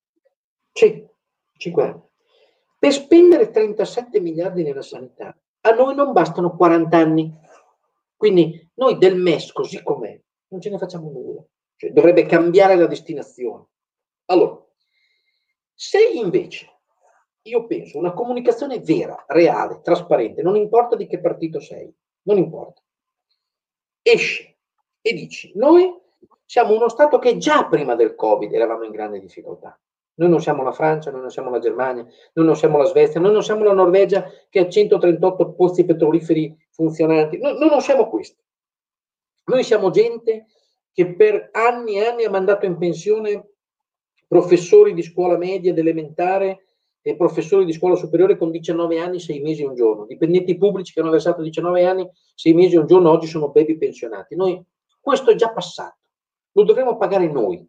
[0.72, 1.07] Sì,
[1.57, 2.01] cinque anni.
[2.80, 7.34] Per spendere 37 miliardi nella sanità, a noi non bastano 40 anni.
[8.16, 11.43] Quindi noi del MES, così com'è, non ce ne facciamo nulla.
[11.76, 13.68] Cioè, dovrebbe cambiare la destinazione.
[14.26, 14.61] Allora,
[15.74, 16.70] se invece
[17.44, 21.94] io penso una comunicazione vera, reale, trasparente, non importa di che partito sei,
[22.24, 22.82] non importa,
[24.02, 24.56] esci
[25.02, 25.94] e dici, noi
[26.46, 29.78] siamo uno Stato che già prima del Covid eravamo in grande difficoltà.
[30.16, 33.20] Noi non siamo la Francia, noi non siamo la Germania, noi non siamo la Svezia,
[33.20, 38.08] noi non siamo la Norvegia che ha 138 pozzi petroliferi funzionanti, noi, noi non siamo
[38.08, 38.40] questi.
[39.46, 40.46] Noi siamo gente
[40.94, 43.53] che per anni e anni ha mandato in pensione
[44.34, 46.66] professori di scuola media ed elementare
[47.04, 50.08] e professori di scuola superiore con 19 anni, 6 mesi e un giorno.
[50.08, 53.78] Dipendenti pubblici che hanno versato 19 anni, 6 mesi e un giorno, oggi sono baby
[53.78, 54.36] pensionati.
[54.36, 54.60] Noi,
[55.00, 56.00] questo è già passato.
[56.54, 57.64] Lo dovremo pagare noi.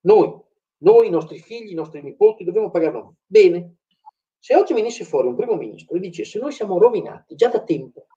[0.00, 0.38] Noi,
[0.78, 3.14] noi, i nostri figli, i nostri nipoti, dobbiamo pagarlo.
[3.24, 3.76] Bene,
[4.38, 8.08] se oggi venisse fuori un primo ministro e dicesse noi siamo rovinati già da tempo,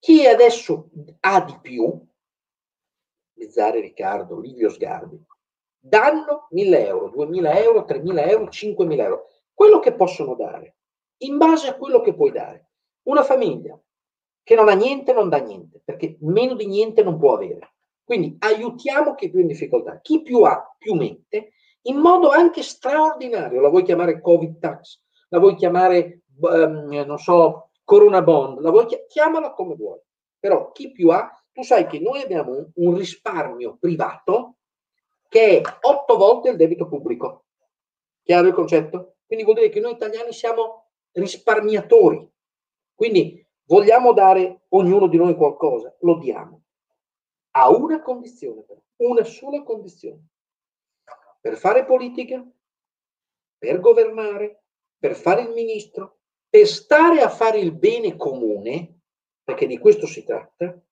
[0.00, 0.90] chi adesso
[1.20, 2.04] ha di più,
[3.34, 5.24] Mezzare Riccardo, Livio Sgarbi,
[5.88, 10.76] danno 1000 euro, 2000 euro, 3000 euro, 5000 euro, quello che possono dare,
[11.18, 12.70] in base a quello che puoi dare.
[13.04, 13.78] Una famiglia
[14.42, 17.74] che non ha niente non dà niente, perché meno di niente non può avere.
[18.04, 20.00] Quindi aiutiamo chi è più in difficoltà.
[20.00, 23.60] Chi più ha, più mette, in modo anche straordinario.
[23.60, 28.86] La vuoi chiamare Covid tax, la vuoi chiamare, um, non so, Corona Bond, la vuoi
[29.08, 29.98] chiamala come vuoi.
[30.38, 34.55] Però chi più ha, tu sai che noi abbiamo un risparmio privato
[35.36, 37.44] che è otto volte il debito pubblico.
[38.22, 39.16] Chiaro il concetto?
[39.26, 42.26] Quindi vuol dire che noi italiani siamo risparmiatori.
[42.94, 46.62] Quindi vogliamo dare ognuno di noi qualcosa, lo diamo
[47.50, 50.26] a una condizione, però, una sola condizione.
[51.42, 52.42] Per fare politica,
[53.58, 54.62] per governare,
[54.98, 59.00] per fare il ministro, per stare a fare il bene comune,
[59.44, 60.82] perché di questo si tratta,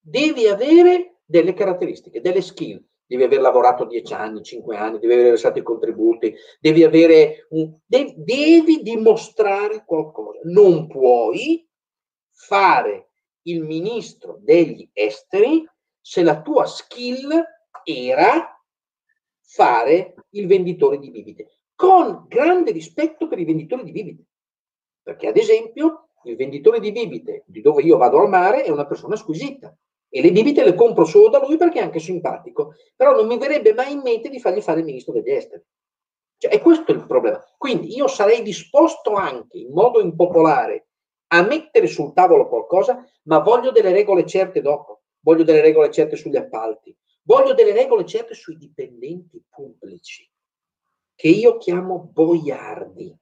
[0.00, 2.84] devi avere delle caratteristiche, delle skill.
[3.06, 7.78] Devi aver lavorato dieci anni, cinque anni, devi aver versato i contributi, devi avere un,
[7.84, 10.40] devi, devi dimostrare qualcosa.
[10.44, 11.68] Non puoi
[12.30, 13.10] fare
[13.42, 15.68] il ministro degli esteri
[16.00, 17.42] se la tua skill
[17.84, 18.58] era
[19.42, 24.24] fare il venditore di bibite, con grande rispetto per i venditori di bibite.
[25.02, 28.86] Perché, ad esempio, il venditore di bibite di dove io vado al mare è una
[28.86, 29.76] persona squisita
[30.14, 33.36] e le bibite le compro solo da lui perché è anche simpatico, però non mi
[33.36, 35.62] verrebbe mai in mente di fargli fare il ministro degli esteri.
[36.36, 37.44] Cioè, è questo il problema.
[37.58, 40.86] Quindi io sarei disposto anche in modo impopolare
[41.28, 46.16] a mettere sul tavolo qualcosa, ma voglio delle regole certe dopo voglio delle regole certe
[46.16, 50.30] sugli appalti, voglio delle regole certe sui dipendenti pubblici,
[51.14, 53.16] che io chiamo boiardi.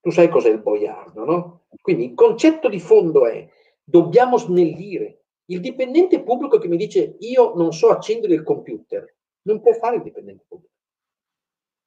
[0.00, 1.64] Tu sai cos'è il boiardo, no?
[1.80, 3.46] Quindi il concetto di fondo è
[3.82, 9.60] dobbiamo snellire, Il dipendente pubblico che mi dice io non so accendere il computer, non
[9.60, 10.72] può fare il dipendente pubblico.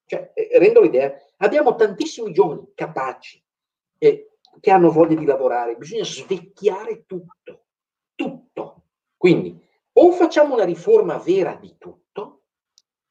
[0.05, 3.43] Cioè, eh, rendo l'idea, abbiamo tantissimi giovani capaci
[3.97, 7.63] eh, che hanno voglia di lavorare, bisogna svecchiare tutto,
[8.13, 8.83] tutto.
[9.17, 9.59] Quindi
[9.93, 12.43] o facciamo una riforma vera di tutto,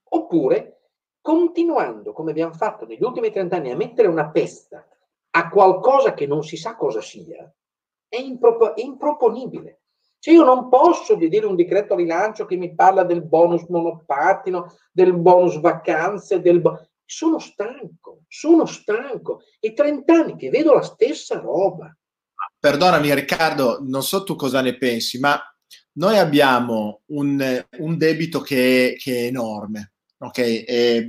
[0.04, 4.86] oppure continuando, come abbiamo fatto negli ultimi 30 anni, a mettere una pesta
[5.30, 7.50] a qualcosa che non si sa cosa sia,
[8.14, 9.80] è, impro- è improponibile.
[10.18, 15.14] Cioè io non posso vedere un decreto rilancio che mi parla del bonus monopattino, del
[15.14, 19.42] bonus vacanze, del bo- sono stanco, sono stanco.
[19.60, 21.94] E 30 anni che vedo la stessa roba.
[22.58, 25.38] Perdonami Riccardo, non so tu cosa ne pensi, ma
[25.92, 30.64] noi abbiamo un, un debito che, che, è enorme, ok?
[30.64, 31.06] È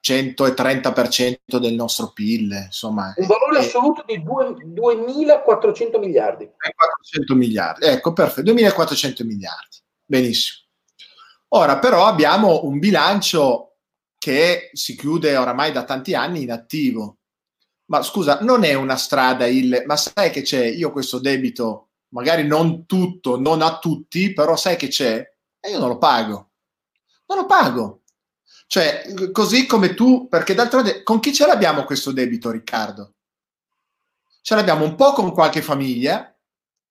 [0.00, 3.12] 130% del nostro PIL, insomma.
[3.16, 6.50] Un valore è, assoluto di 2.400 miliardi.
[6.56, 10.64] 400 miliardi, ecco, perfetto, 2.400 miliardi, benissimo.
[11.48, 13.76] Ora però abbiamo un bilancio
[14.18, 17.18] che si chiude oramai da tanti anni in attivo.
[17.86, 19.84] Ma scusa, non è una strada il...
[19.86, 24.74] Ma sai che c'è, io questo debito, magari non tutto, non a tutti, però sai
[24.74, 25.24] che c'è?
[25.60, 26.50] E io non lo pago.
[27.26, 28.00] Non lo pago.
[28.66, 33.14] Cioè, così come tu, perché d'altronde con chi ce l'abbiamo questo debito, Riccardo?
[34.42, 36.36] Ce l'abbiamo un po' con qualche famiglia,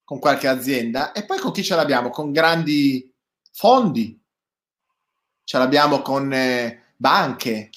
[0.03, 2.09] con qualche azienda, e poi con chi ce l'abbiamo?
[2.09, 3.13] Con grandi
[3.51, 4.21] fondi,
[5.43, 7.69] ce l'abbiamo con eh, banche,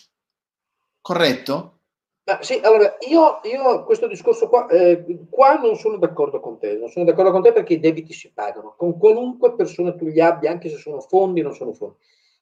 [1.01, 1.79] corretto?
[2.25, 6.77] Ma sì, allora io, io questo discorso qua, eh, qua non sono d'accordo con te,
[6.77, 10.21] non sono d'accordo con te perché i debiti si pagano, con qualunque persona tu li
[10.21, 11.97] abbia, anche se sono fondi o non sono fondi.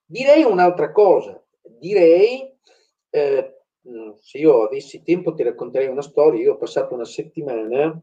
[0.05, 1.41] Direi un'altra cosa,
[1.79, 2.53] direi,
[3.11, 3.57] eh,
[4.21, 8.01] se io avessi tempo ti racconterei una storia, io ho passato una settimana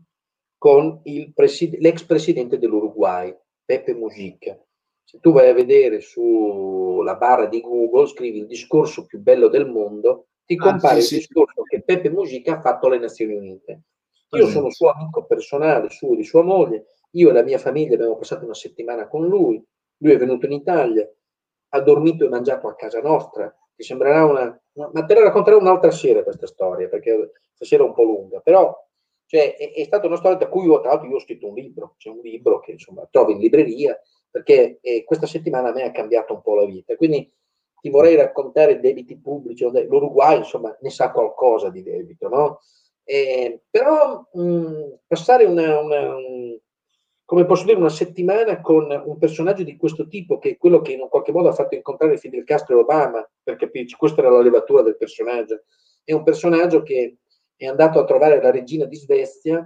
[0.58, 1.02] con
[1.34, 3.36] preside- l'ex presidente dell'Uruguay,
[3.66, 4.58] Pepe Mujica.
[5.04, 9.70] Se tu vai a vedere sulla barra di Google, scrivi il discorso più bello del
[9.70, 11.28] mondo, ti ah, compare sì, il sì.
[11.28, 13.84] discorso che Pepe Mujica ha fatto alle Nazioni Unite.
[14.34, 18.16] Io sono suo amico personale, suo di sua moglie, io e la mia famiglia abbiamo
[18.16, 19.64] passato una settimana con lui,
[19.98, 21.08] lui è venuto in Italia,
[21.76, 23.54] ha dormito e mangiato a casa nostra.
[23.76, 24.62] Ti sembrerà una...
[24.74, 28.76] Ma te la racconterò un'altra sera questa storia, perché stasera è un po' lunga, però
[29.26, 31.56] cioè, è, è, stata una storia da cui io, tra l'altro, io ho scritto un
[31.56, 34.00] libro, c'è un libro che insomma trovo in libreria,
[34.30, 36.96] perché eh, questa settimana a me ha cambiato un po' la vita.
[36.96, 37.32] Quindi
[37.80, 42.62] ti vorrei raccontare debiti pubblici, l'Uruguay insomma ne sa qualcosa di debito, no?
[43.04, 46.58] Eh, però mh, passare una, una un,
[47.26, 50.94] come posso dire, una settimana con un personaggio di questo tipo, che è quello che
[50.94, 54.30] in un qualche modo ha fatto incontrare Fidel Castro e Obama, per capirci, questa era
[54.30, 55.64] la levatura del personaggio,
[56.04, 57.18] è un personaggio che
[57.56, 59.66] è andato a trovare la regina di Svezia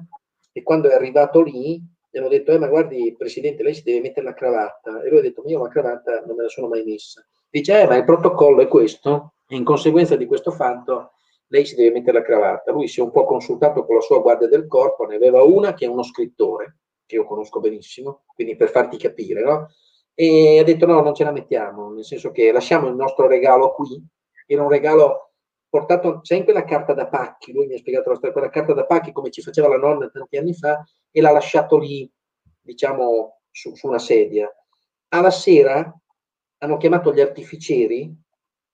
[0.51, 4.01] e quando è arrivato lì gli hanno detto, eh ma guardi Presidente, lei si deve
[4.01, 5.01] mettere la cravatta.
[5.01, 7.25] E lui ha detto, io la cravatta non me la sono mai messa.
[7.49, 11.13] Dice, eh ma il protocollo è questo, e in conseguenza di questo fatto
[11.47, 12.71] lei si deve mettere la cravatta.
[12.71, 15.73] Lui si è un po' consultato con la sua guardia del corpo, ne aveva una
[15.73, 16.77] che è uno scrittore,
[17.07, 19.71] che io conosco benissimo, quindi per farti capire, no?
[20.13, 23.73] E ha detto no, non ce la mettiamo, nel senso che lasciamo il nostro regalo
[23.73, 23.99] qui,
[24.45, 25.31] era un regalo
[25.69, 28.73] portato, c'è in quella carta da pacchi, lui mi ha spiegato la storia, quella carta
[28.73, 32.09] da pacchi come ci faceva la nonna tanti anni fa, e l'ha lasciato lì,
[32.61, 34.49] diciamo, su, su una sedia.
[35.09, 35.93] Alla sera
[36.59, 38.15] hanno chiamato gli artificieri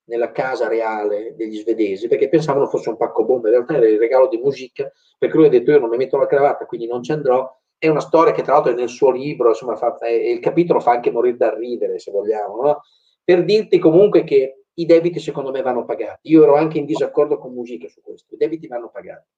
[0.06, 3.98] nella casa reale degli svedesi perché pensavano fosse un pacco bomba, in realtà era il
[3.98, 7.02] regalo di musica, perché lui ha detto io non mi metto la cravatta, quindi non
[7.02, 7.50] ci andrò.
[7.84, 10.80] È una storia che tra l'altro è nel suo libro, insomma, fa, eh, il capitolo
[10.80, 12.80] fa anche morire da ridere, se vogliamo, no?
[13.22, 16.30] per dirti comunque che i debiti secondo me vanno pagati.
[16.30, 19.28] Io ero anche in disaccordo con Musica su questo, i debiti vanno pagati.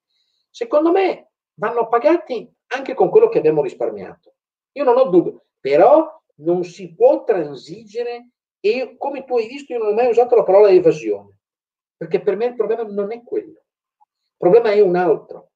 [0.49, 4.35] Secondo me vanno pagati anche con quello che abbiamo risparmiato.
[4.71, 8.29] Io non ho dubbio, però non si può transigere
[8.61, 11.39] e come tu hai visto io non ho mai usato la parola evasione,
[11.97, 13.65] perché per me il problema non è quello.
[13.99, 15.49] Il problema è un altro.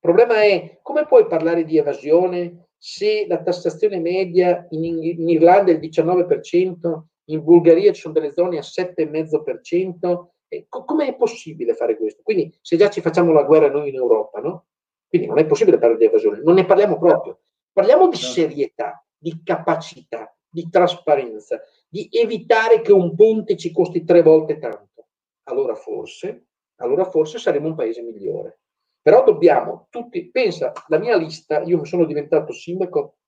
[0.00, 5.72] Il problema è come puoi parlare di evasione se la tassazione media in, in Irlanda
[5.72, 10.26] è il 19%, in Bulgaria ci sono delle zone a 7,5%.
[10.46, 12.22] E co- com'è possibile fare questo?
[12.22, 14.66] Quindi se già ci facciamo la guerra noi in Europa, no?
[15.08, 17.40] Quindi non è possibile parlare di evasione, non ne parliamo proprio.
[17.72, 18.34] Parliamo di certo.
[18.34, 25.08] serietà, di capacità, di trasparenza, di evitare che un ponte ci costi tre volte tanto.
[25.48, 26.46] Allora forse,
[26.76, 28.60] allora forse saremo un paese migliore.
[29.08, 33.20] Però dobbiamo tutti, pensa, la mia lista, io sono diventato sindaco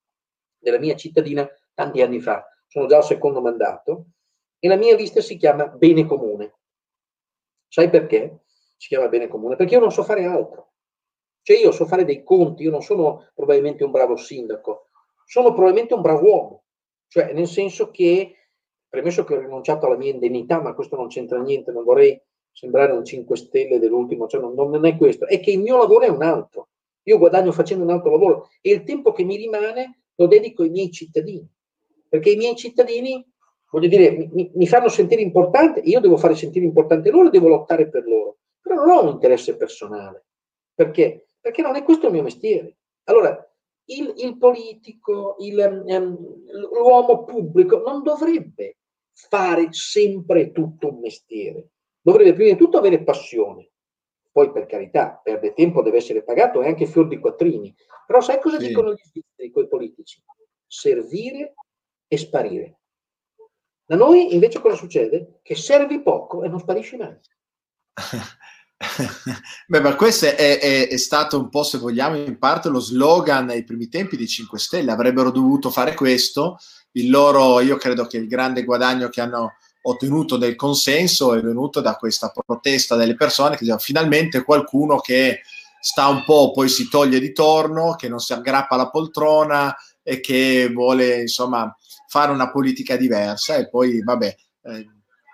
[0.59, 4.09] della mia cittadina tanti anni fa, sono già al secondo mandato,
[4.59, 6.59] e la mia lista si chiama Bene Comune.
[7.67, 8.43] Sai perché
[8.77, 9.57] si chiama Bene Comune?
[9.57, 10.73] Perché io non so fare altro.
[11.41, 14.89] Cioè io so fare dei conti, io non sono probabilmente un bravo sindaco,
[15.25, 16.65] sono probabilmente un bravo uomo,
[17.09, 18.35] cioè nel senso che,
[18.87, 22.23] premesso che ho rinunciato alla mia indennità, ma questo non c'entra niente, non vorrei
[22.53, 26.05] sembrare un 5 stelle dell'ultimo, cioè non, non è questo, è che il mio lavoro
[26.05, 26.69] è un altro.
[27.05, 30.71] Io guadagno facendo un altro lavoro e il tempo che mi rimane lo dedico ai
[30.71, 31.49] miei cittadini,
[32.09, 33.27] perché i miei cittadini,
[33.71, 37.89] voglio dire, mi, mi fanno sentire importante, io devo fare sentire importante loro, devo lottare
[37.89, 40.27] per loro, però non ho un interesse personale.
[40.75, 41.29] Perché?
[41.41, 42.77] Perché non è questo il mio mestiere.
[43.05, 43.51] Allora,
[43.87, 46.17] il, il politico, il, um,
[46.73, 48.77] l'uomo pubblico non dovrebbe
[49.13, 51.71] fare sempre tutto un mestiere,
[52.11, 53.71] dovrebbe prima di tutto avere passione.
[54.33, 57.75] Poi per carità, perde tempo, deve essere pagato e anche fior di quattrini.
[58.07, 58.69] Però sai cosa sì.
[58.69, 60.23] dicono gli svizzeri, quei politici?
[60.67, 61.55] Servire
[62.07, 62.79] e sparire.
[63.85, 65.41] Da noi invece cosa succede?
[65.43, 67.19] Che servi poco e non sparisci mai.
[69.67, 73.51] Beh, ma questo è, è, è, stato un po', se vogliamo, in parte lo slogan
[73.51, 74.93] ai primi tempi di 5 Stelle.
[74.93, 76.57] Avrebbero dovuto fare questo.
[76.93, 81.81] Il loro, io credo che il grande guadagno che hanno ottenuto del consenso è venuto
[81.81, 85.41] da questa protesta delle persone che dicono finalmente qualcuno che
[85.81, 90.21] sta un po', poi si toglie di torno, che non si aggrappa alla poltrona e
[90.21, 91.75] che vuole, insomma,
[92.07, 93.57] fare una politica diversa.
[93.57, 94.37] E poi, vabbè.
[94.63, 94.87] Eh,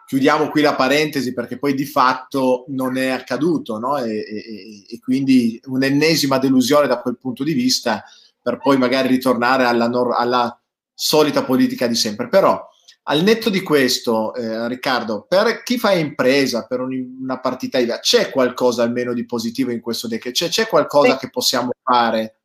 [0.06, 3.98] chiudiamo qui la parentesi perché poi di fatto non è accaduto, no?
[3.98, 8.04] e, e, e, quindi un'ennesima delusione da quel punto di vista
[8.40, 10.60] per poi magari ritornare alla, alla
[10.94, 12.28] solita politica di sempre.
[12.28, 12.64] Però
[13.04, 18.00] al netto di questo, eh, Riccardo, per chi fa impresa, per un, una partita IVA,
[18.00, 20.44] c'è qualcosa almeno di positivo in questo decreto?
[20.44, 21.18] C'è, c'è qualcosa sì.
[21.18, 22.40] che possiamo fare?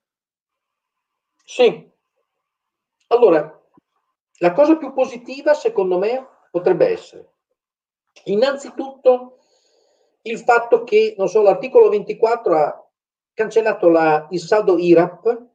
[1.43, 1.89] Sì.
[3.07, 3.61] Allora,
[4.37, 7.31] la cosa più positiva secondo me potrebbe essere
[8.25, 9.37] Innanzitutto
[10.23, 12.89] il fatto che, non so, l'articolo 24 ha
[13.33, 15.47] cancellato la, il saldo IRAP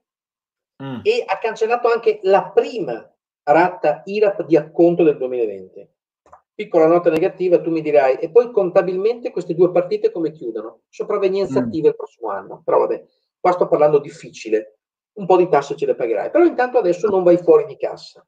[0.82, 1.01] mm.
[1.03, 3.09] e ha cancellato anche la prima
[3.53, 5.88] rata IRAP di acconto del 2020.
[6.55, 10.82] Piccola nota negativa, tu mi dirai, e poi contabilmente queste due partite come chiudono?
[10.88, 11.64] Sopravvenienza mm.
[11.64, 12.62] attiva il prossimo anno.
[12.64, 13.05] Però vabbè,
[13.38, 14.78] qua sto parlando difficile,
[15.14, 18.24] un po' di tasse ce le pagherai, però intanto adesso non vai fuori di cassa.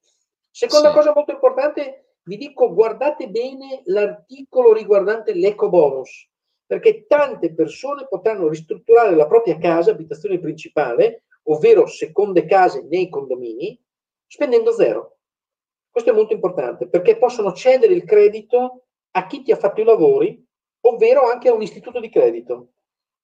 [0.51, 0.95] Seconda sì.
[0.95, 6.29] cosa molto importante vi dico guardate bene l'articolo riguardante l'eco bonus,
[6.67, 13.81] perché tante persone potranno ristrutturare la propria casa, abitazione principale, ovvero seconde case nei condomini,
[14.29, 15.17] spendendo zero.
[15.91, 19.85] Questo è molto importante perché possono cedere il credito a chi ti ha fatto i
[19.85, 20.47] lavori,
[20.83, 22.73] ovvero anche a un istituto di credito.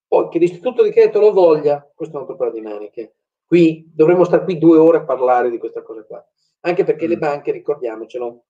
[0.09, 3.17] Poi che l'istituto di credito lo voglia, questo è un altro paio di maniche.
[3.45, 6.27] Qui dovremmo stare qui due ore a parlare di questa cosa qua.
[6.61, 7.11] Anche perché mm.
[7.11, 8.45] le banche, ricordiamocelo,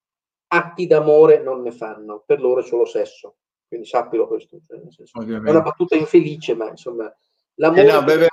[0.48, 3.36] atti d'amore non ne fanno, per loro è solo sesso.
[3.66, 4.58] Quindi sappilo questo.
[4.64, 7.12] Cioè, senso, è una battuta infelice, ma insomma,
[7.54, 7.82] l'amore...
[7.82, 8.28] Eh no, beh,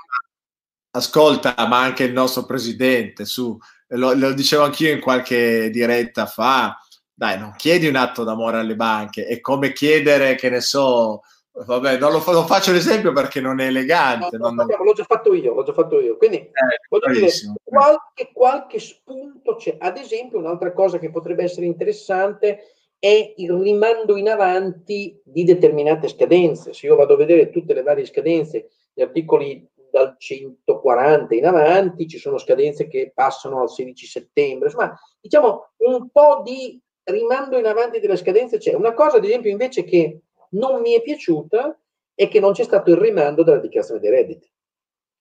[0.92, 3.58] ascolta, ma anche il nostro presidente, su,
[3.92, 6.78] lo, lo dicevo anch'io in qualche diretta fa,
[7.14, 11.22] dai, non chiedi un atto d'amore alle banche, è come chiedere, che ne so,
[11.54, 14.38] Vabbè, non lo, non faccio l'esempio perché non è elegante.
[14.38, 14.86] No, no, non...
[14.86, 16.16] L'ho già fatto io, l'ho già fatto io.
[16.16, 16.52] Quindi, eh,
[16.90, 17.30] voglio dire,
[17.62, 19.76] qualche, qualche spunto c'è.
[19.78, 26.08] Ad esempio, un'altra cosa che potrebbe essere interessante è il rimando in avanti di determinate
[26.08, 26.72] scadenze.
[26.74, 32.08] Se io vado a vedere tutte le varie scadenze, gli articoli dal 140 in avanti,
[32.08, 37.66] ci sono scadenze che passano al 16 settembre, insomma, diciamo un po' di rimando in
[37.66, 38.74] avanti delle scadenze c'è.
[38.74, 40.22] Una cosa, ad esempio, invece che
[40.52, 41.78] non mi è piaciuta
[42.14, 44.52] è che non c'è stato il rimando della dichiarazione dei redditi.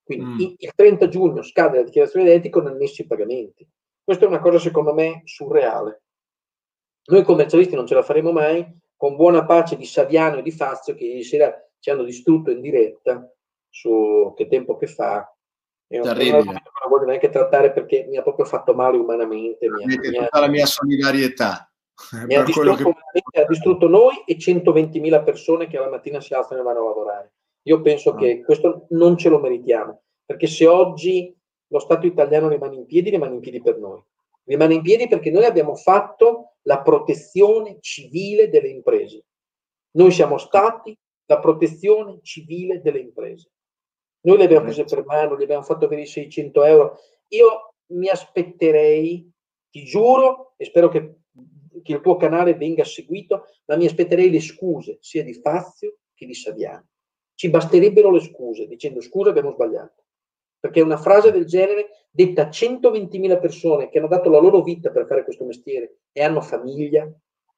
[0.03, 0.55] Quindi mm.
[0.57, 3.66] il 30 giugno scade la dichiarazione dei redditi con annessi pagamenti.
[4.03, 6.03] Questa è una cosa secondo me surreale.
[7.11, 8.66] Noi commercialisti non ce la faremo mai,
[8.97, 12.61] con buona pace di Saviano e di Fazio che ieri sera ci hanno distrutto in
[12.61, 13.33] diretta
[13.71, 15.35] su che tempo che fa.
[15.87, 19.68] E non, non la voglio neanche trattare perché mi ha proprio fatto male umanamente.
[19.68, 20.25] Mi ha, mi ha...
[20.25, 21.71] tutta la mia solidarietà.
[22.27, 22.93] Mi ha distrutto,
[23.31, 23.41] che...
[23.41, 27.33] ha distrutto, noi e 120.000 persone che alla mattina si alzano e vanno a lavorare.
[27.62, 28.16] Io penso ah.
[28.16, 31.37] che questo non ce lo meritiamo, perché se oggi
[31.73, 34.03] lo Stato italiano rimane in piedi, rimane in piedi per noi.
[34.45, 39.25] Rimane in piedi perché noi abbiamo fatto la protezione civile delle imprese.
[39.93, 40.97] Noi siamo stati
[41.27, 43.51] la protezione civile delle imprese.
[44.23, 46.99] Noi le abbiamo prese per mano, gli abbiamo fatto avere i 600 euro.
[47.29, 49.31] Io mi aspetterei,
[49.71, 51.21] ti giuro, e spero che
[51.83, 56.27] che il tuo canale venga seguito, ma mi aspetterei le scuse sia di Fazio che
[56.27, 56.89] di Saviano.
[57.35, 60.05] Ci basterebbero le scuse, dicendo scusa abbiamo sbagliato.
[60.59, 64.91] Perché una frase del genere, detta a 120.000 persone che hanno dato la loro vita
[64.91, 67.11] per fare questo mestiere e hanno famiglia,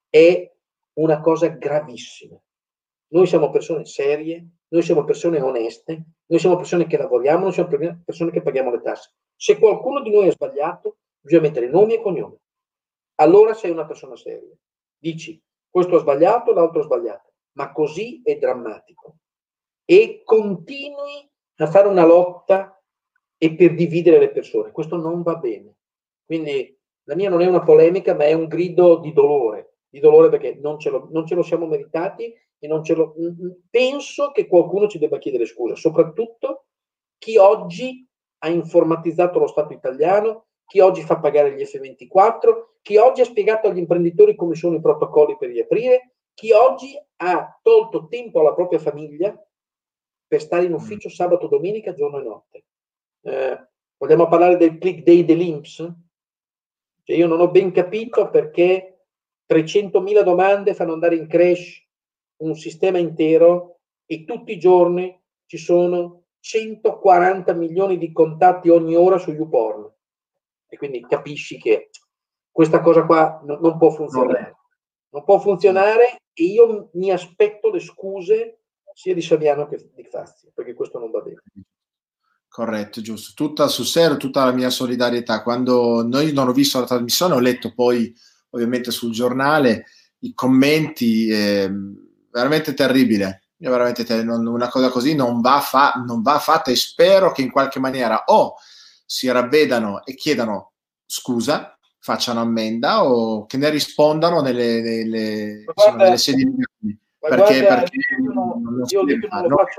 [0.09, 0.51] è
[0.95, 2.41] una cosa gravissima.
[3.09, 7.69] Noi siamo persone serie, noi siamo persone oneste, noi siamo persone che lavoriamo, noi siamo
[8.05, 9.13] persone che paghiamo le tasse.
[9.37, 12.37] Se qualcuno di noi ha sbagliato, bisogna mettere nomi e cognomi.
[13.17, 14.57] Allora sei una persona seria.
[14.97, 17.33] Dici, questo ha sbagliato, l'altro ha sbagliato.
[17.53, 19.17] Ma così è drammatico.
[19.85, 22.83] E continui a fare una lotta
[23.37, 24.73] e per dividere le persone.
[24.73, 25.77] Questo non va bene.
[26.25, 30.31] Quindi la mia non è una polemica, ma è un grido di dolore, di dolore
[30.31, 32.35] perché non ce lo, non ce lo siamo meritati
[32.65, 33.13] e non ce lo,
[33.71, 36.67] penso che qualcuno ci debba chiedere scusa, soprattutto
[37.19, 38.07] chi oggi
[38.39, 43.67] ha informatizzato lo Stato italiano, chi oggi fa pagare gli F24, chi oggi ha spiegato
[43.67, 48.79] agli imprenditori come sono i protocolli per riaprire, chi oggi ha tolto tempo alla propria
[48.79, 49.37] famiglia
[50.25, 52.65] per stare in ufficio sabato, domenica, giorno e notte.
[53.23, 55.79] Eh, vogliamo parlare del click day dell'Inps?
[57.03, 59.07] Cioè io non ho ben capito perché
[59.53, 61.83] 300.000 domande fanno andare in crash
[62.43, 69.19] un sistema intero e tutti i giorni ci sono 140 milioni di contatti ogni ora
[69.19, 69.91] su YouPorn.
[70.69, 71.91] E quindi capisci che
[72.51, 74.57] questa cosa qua no, non può funzionare.
[75.11, 78.61] Non può funzionare e io mi aspetto le scuse
[78.95, 81.43] sia di Saviano che di Fazio, perché questo non va bene.
[82.49, 83.33] Corretto, giusto.
[83.35, 85.43] Tutta sul serio, tutta la mia solidarietà.
[85.43, 88.15] Quando noi non ho visto la trasmissione, ho letto poi
[88.51, 89.87] ovviamente sul giornale
[90.19, 91.71] i commenti, eh,
[92.33, 93.45] veramente terribile.
[93.57, 97.43] Veramente ter- non, una cosa così non va, fa- non va fatta e spero che
[97.43, 98.57] in qualche maniera o
[99.07, 100.73] si ravvedano e chiedano
[101.07, 106.45] scusa, facciano ammenda o che ne rispondano nelle, nelle, guarda, insomma, nelle sedi
[107.21, 108.97] perché, guarda, perché non, non, si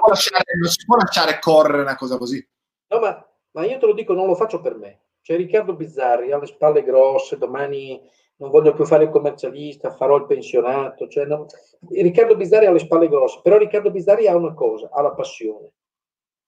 [0.08, 2.48] lasciare, non si può lasciare correre una cosa così.
[2.88, 5.00] No, ma, ma io te lo dico, non lo faccio per me.
[5.22, 8.00] C'è Riccardo Bizzarri, ha le spalle grosse, domani
[8.38, 11.08] non voglio più fare il commercialista, farò il pensionato.
[11.08, 11.46] Cioè non...
[11.90, 15.72] Riccardo Bizzarri ha le spalle grosse, però Riccardo Bizzarri ha una cosa, ha la passione.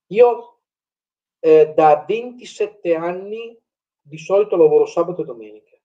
[0.08, 0.60] Io
[1.40, 3.58] eh, da 27 anni
[4.02, 5.76] di solito lavoro sabato e domenica.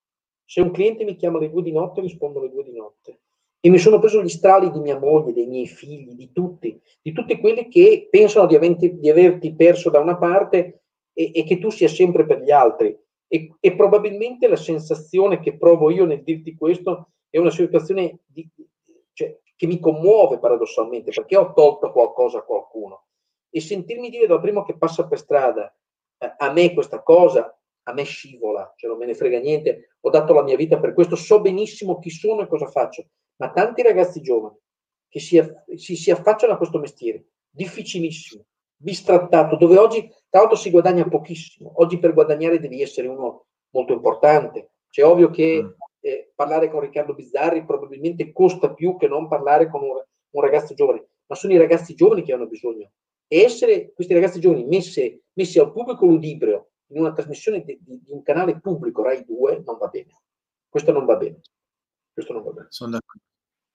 [0.44, 3.20] Se un cliente mi chiama alle due di notte, rispondo alle due di notte.
[3.61, 7.12] E mi sono preso gli strali di mia moglie, dei miei figli, di tutti, di
[7.12, 11.59] tutti quelli che pensano di, averti, di averti perso da una parte e, e, che
[11.59, 12.98] tu sia sempre per gli altri.
[13.32, 18.48] E, e, probabilmente la sensazione che provo io nel dirti questo è una situazione di,
[19.12, 23.04] cioè, che mi commuove paradossalmente, perché ho tolto qualcosa a qualcuno.
[23.48, 25.72] E sentirmi dire dal primo che passa per strada
[26.18, 30.10] eh, a me questa cosa, a me scivola, cioè non me ne frega niente, ho
[30.10, 33.06] dato la mia vita per questo, so benissimo chi sono e cosa faccio
[33.40, 34.56] ma tanti ragazzi giovani
[35.08, 35.42] che si,
[35.74, 38.44] si, si affacciano a questo mestiere, difficilissimo,
[38.80, 41.72] bistrattato, dove oggi tra l'altro si guadagna pochissimo.
[41.76, 44.70] Oggi per guadagnare devi essere uno molto importante.
[44.88, 45.68] C'è ovvio che mm.
[46.00, 50.74] eh, parlare con Riccardo Bizzarri probabilmente costa più che non parlare con un, un, ragazzo
[50.74, 52.90] giovane, ma sono i ragazzi giovani che hanno bisogno.
[53.26, 58.00] E essere questi ragazzi giovani messi, messi al pubblico ludibrio in una trasmissione di, di,
[58.02, 60.16] di un canale pubblico Rai 2 non va bene.
[60.68, 61.40] Questo non va bene.
[62.12, 62.66] Questo non va bene.
[62.70, 63.22] Sono d'accordo.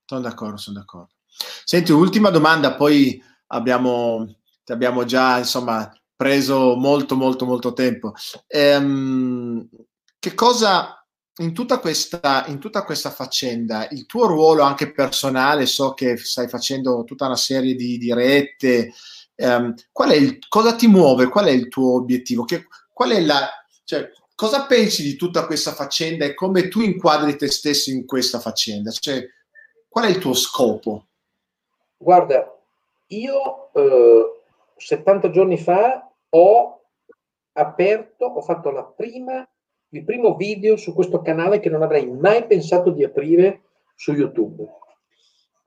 [0.06, 1.14] Sono d'accordo, sono d'accordo.
[1.28, 4.36] Senti, ultima domanda, poi abbiamo,
[4.66, 8.14] ti abbiamo già insomma preso molto, molto, molto tempo.
[8.48, 9.70] Ehm,
[10.20, 11.00] che cosa
[11.38, 16.48] in tutta, questa, in tutta questa faccenda, il tuo ruolo anche personale, so che stai
[16.50, 18.94] facendo tutta una serie di dirette,
[19.36, 21.30] ehm, qual è il, cosa ti muove?
[21.30, 22.44] Qual è il tuo obiettivo?
[22.44, 23.50] Che, qual è la,
[23.84, 28.40] cioè, cosa pensi di tutta questa faccenda e come tu inquadri te stesso in questa
[28.40, 28.92] faccenda?
[28.92, 29.30] Cioè,
[29.96, 31.06] Qual è il tuo scopo?
[31.96, 32.54] Guarda,
[33.08, 34.35] io eh,
[34.76, 36.82] 70 giorni fa ho
[37.54, 39.48] aperto, ho fatto la prima,
[39.90, 43.62] il primo video su questo canale che non avrei mai pensato di aprire
[43.96, 44.66] su YouTube.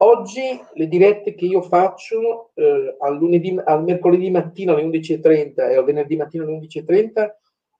[0.01, 5.75] Oggi le dirette che io faccio eh, al, lunedì, al mercoledì mattina alle 11.30 e
[5.75, 7.29] al venerdì mattina alle 11.30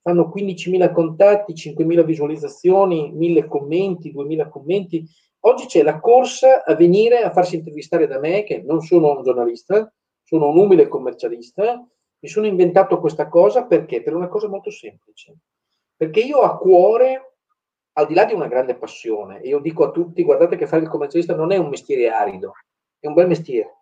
[0.01, 5.07] fanno 15.000 contatti, 5.000 visualizzazioni, 1.000 commenti, 2.000 commenti
[5.41, 9.23] Oggi c'è la corsa a venire a farsi intervistare da me, che non sono un
[9.23, 9.91] giornalista,
[10.29, 11.83] sono un umile commercialista.
[12.19, 14.03] Mi sono inventato questa cosa perché?
[14.03, 15.37] Per una cosa molto semplice.
[15.95, 17.37] Perché io a cuore,
[17.93, 20.83] al di là di una grande passione, e io dico a tutti, guardate che fare
[20.83, 22.53] il commercialista non è un mestiere arido,
[22.99, 23.77] è un bel mestiere.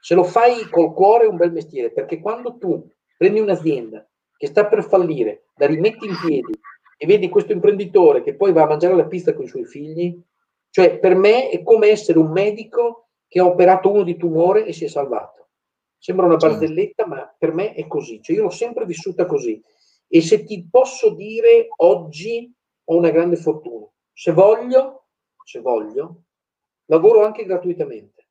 [0.00, 4.08] Se lo fai col cuore è un bel mestiere, perché quando tu prendi un'azienda
[4.38, 6.58] che sta per fallire, la rimetti in piedi
[6.96, 10.18] e vedi questo imprenditore che poi va a mangiare la pizza con i suoi figli,
[10.70, 14.72] cioè, per me è come essere un medico che ha operato uno di tumore e
[14.72, 15.33] si è salvato.
[16.04, 18.20] Sembra una barzelletta, ma per me è così.
[18.20, 19.58] Cioè, io l'ho sempre vissuta così.
[20.06, 22.52] E se ti posso dire, oggi
[22.84, 23.90] ho una grande fortuna.
[24.12, 25.06] Se voglio,
[25.42, 26.24] se voglio,
[26.90, 28.26] lavoro anche gratuitamente.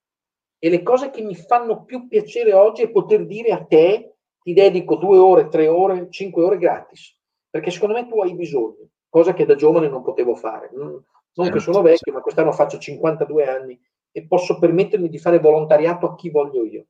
[0.59, 4.53] E le cose che mi fanno più piacere oggi è poter dire a te, ti
[4.53, 7.17] dedico due ore, tre ore, cinque ore gratis.
[7.49, 10.69] perché secondo me tu hai bisogno, cosa che da giovane non potevo fare.
[10.73, 12.13] Non, non certo, che sono vecchio, certo.
[12.13, 13.81] ma quest'anno faccio 52 anni
[14.11, 16.85] e posso permettermi di fare volontariato a chi voglio io.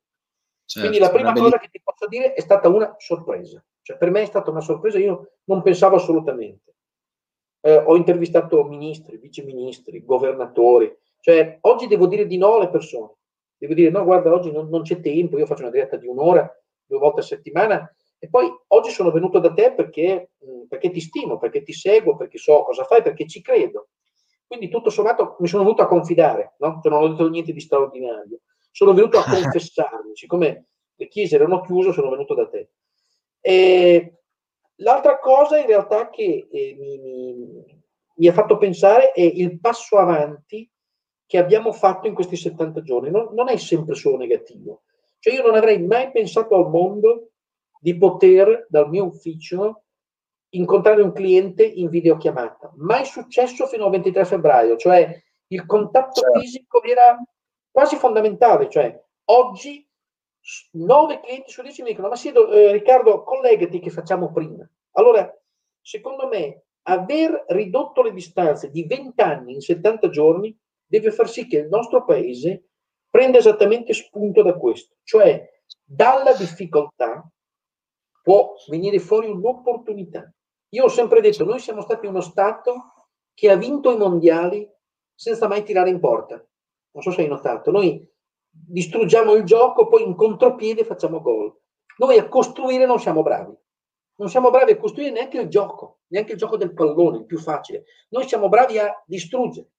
[0.65, 3.63] Certo, Quindi la prima cosa che ti posso dire è stata una sorpresa.
[3.81, 6.75] Cioè, per me è stata una sorpresa, io non pensavo assolutamente.
[7.61, 10.95] Eh, ho intervistato ministri, viceministri, governatori.
[11.19, 13.11] Cioè, oggi devo dire di no alle persone.
[13.57, 16.49] Devo dire, no, guarda, oggi non, non c'è tempo, io faccio una diretta di un'ora,
[16.85, 20.31] due volte a settimana, e poi oggi sono venuto da te perché,
[20.67, 23.89] perché, ti stimo, perché ti seguo, perché so cosa fai, perché ci credo.
[24.47, 26.79] Quindi tutto sommato mi sono venuto a confidare, no?
[26.81, 28.39] Cioè, non ho detto niente di straordinario.
[28.73, 32.71] Sono venuto a confessarmi, siccome le chiese erano chiuse, sono venuto da te.
[33.39, 34.21] E
[34.77, 37.83] l'altra cosa in realtà che eh, mi, mi,
[38.15, 40.69] mi, ha fatto pensare è il passo avanti
[41.25, 43.11] che abbiamo fatto in questi 70 giorni.
[43.11, 44.83] Non, non è sempre solo negativo.
[45.19, 47.29] Cioè io non avrei mai pensato al mondo
[47.79, 49.83] di poter dal mio ufficio
[50.49, 52.73] incontrare un cliente in videochiamata.
[52.77, 56.39] Mai successo fino al 23 febbraio, cioè il contatto certo.
[56.39, 57.17] fisico era
[57.73, 59.85] quasi fondamentale, cioè oggi
[60.73, 64.69] 9 clienti su 10 mi dicono ma sì eh, Riccardo collegati che facciamo prima.
[64.91, 65.27] Allora,
[65.81, 70.55] secondo me aver ridotto le distanze di 20 anni in 70 giorni
[70.85, 72.67] deve far sì che il nostro paese
[73.09, 75.49] prenda esattamente spunto da questo, cioè
[75.83, 77.27] dalla difficoltà
[78.21, 80.31] può venire fuori un'opportunità.
[80.69, 82.93] Io ho sempre detto, noi siamo stati uno Stato
[83.33, 84.69] che ha vinto i mondiali
[85.15, 86.43] senza mai tirare in porta.
[86.93, 88.07] Non so se hai notato, noi
[88.49, 91.55] distruggiamo il gioco, poi in contropiede facciamo gol.
[91.97, 93.55] Noi a costruire non siamo bravi.
[94.15, 97.39] Non siamo bravi a costruire neanche il gioco, neanche il gioco del pallone, il più
[97.39, 97.85] facile.
[98.09, 99.69] Noi siamo bravi a distruggere.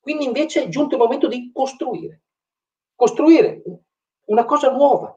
[0.00, 2.22] Quindi invece è giunto il momento di costruire.
[2.94, 3.62] Costruire
[4.26, 5.16] una cosa nuova.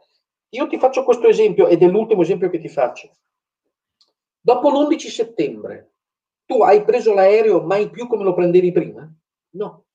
[0.50, 3.12] Io ti faccio questo esempio ed è l'ultimo esempio che ti faccio.
[4.40, 5.94] Dopo l'11 settembre,
[6.46, 9.12] tu hai preso l'aereo mai più come lo prendevi prima?
[9.52, 9.86] No.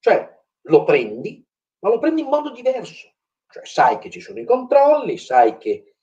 [0.00, 1.44] Cioè, lo prendi,
[1.80, 3.10] ma lo prendi in modo diverso.
[3.48, 5.94] Cioè, sai che ci sono i controlli, sai che...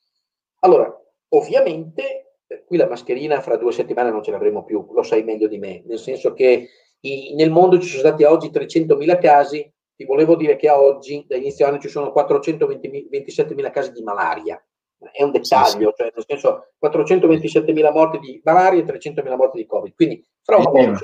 [0.60, 0.94] Allora,
[1.30, 5.48] ovviamente, eh, qui la mascherina fra due settimane non ce l'avremo più, lo sai meglio
[5.48, 6.70] di me, nel senso che
[7.02, 11.26] i, nel mondo ci sono stati oggi 300.000 casi, ti volevo dire che a oggi,
[11.28, 14.64] da inizio anno, ci sono 427.000 casi di malaria.
[15.12, 19.94] È un dettaglio, cioè nel senso 427.000 morti di malaria e 300.000 morti di Covid,
[19.96, 20.98] quindi fra un po'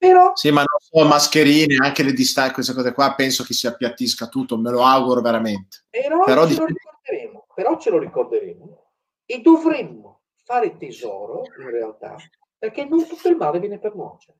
[0.00, 3.66] però, sì, ma non so, mascherine, anche le distanze, queste cose qua, penso che si
[3.66, 5.84] appiattisca tutto, me lo auguro veramente.
[5.90, 6.58] Però, però, ce, di...
[6.58, 8.92] lo ricorderemo, però ce lo ricorderemo
[9.26, 12.16] e dovremmo fare tesoro, in realtà,
[12.56, 14.38] perché non tutto il male viene per nuocere.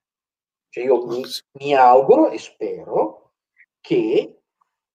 [0.70, 1.23] Cioè io mi,
[1.59, 3.35] mi auguro e spero
[3.82, 4.41] che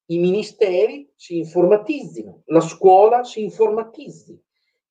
[0.04, 4.42] i ministeri si informatizzino, la scuola si informatizzi,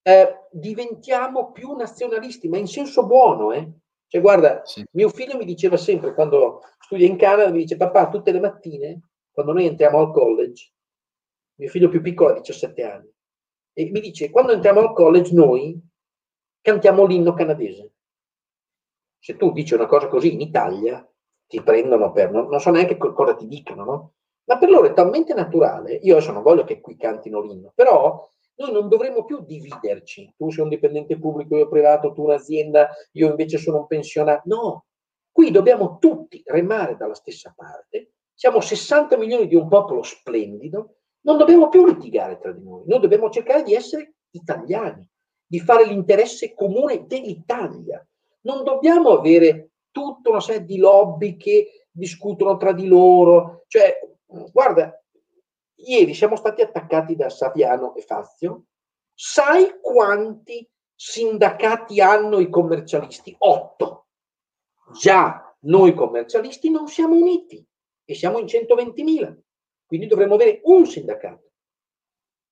[0.03, 3.51] eh, diventiamo più nazionalisti, ma in senso buono.
[3.51, 3.69] Eh?
[4.07, 4.85] Cioè, guarda, sì.
[4.93, 9.01] mio figlio mi diceva sempre, quando studia in Canada, mi dice, papà, tutte le mattine,
[9.33, 10.73] quando noi entriamo al college,
[11.57, 13.13] mio figlio più piccolo ha 17 anni,
[13.73, 15.81] e mi dice, quando entriamo al college noi
[16.61, 17.93] cantiamo l'inno canadese.
[19.19, 21.07] Se tu dici una cosa così in Italia,
[21.47, 22.31] ti prendono per...
[22.31, 24.15] non, non so neanche cosa ti dicano, no?
[24.47, 28.29] ma per loro è talmente naturale, io adesso non voglio che qui cantino l'inno, però
[28.57, 33.29] noi non dovremmo più dividerci, tu sei un dipendente pubblico, io privato, tu un'azienda, io
[33.29, 34.85] invece sono un pensionato, no,
[35.33, 41.39] qui dobbiamo tutti remare dalla stessa parte, siamo 60 milioni di un popolo splendido, non
[41.39, 45.09] dobbiamo più litigare tra di noi, noi dobbiamo cercare di essere italiani,
[45.47, 48.07] di fare l'interesse comune dell'Italia,
[48.43, 53.99] non dobbiamo avere tutta una serie di lobby che discutono tra di loro, cioè
[54.53, 55.04] guarda,
[55.87, 58.67] ieri siamo stati attaccati da Saviano e Fazio.
[59.15, 63.35] Sai quanti sindacati hanno i commercialisti?
[63.39, 64.07] Otto.
[65.01, 67.65] Già noi commercialisti non siamo uniti
[68.05, 69.37] e siamo in 120.000,
[69.87, 71.51] quindi dovremmo avere un sindacato.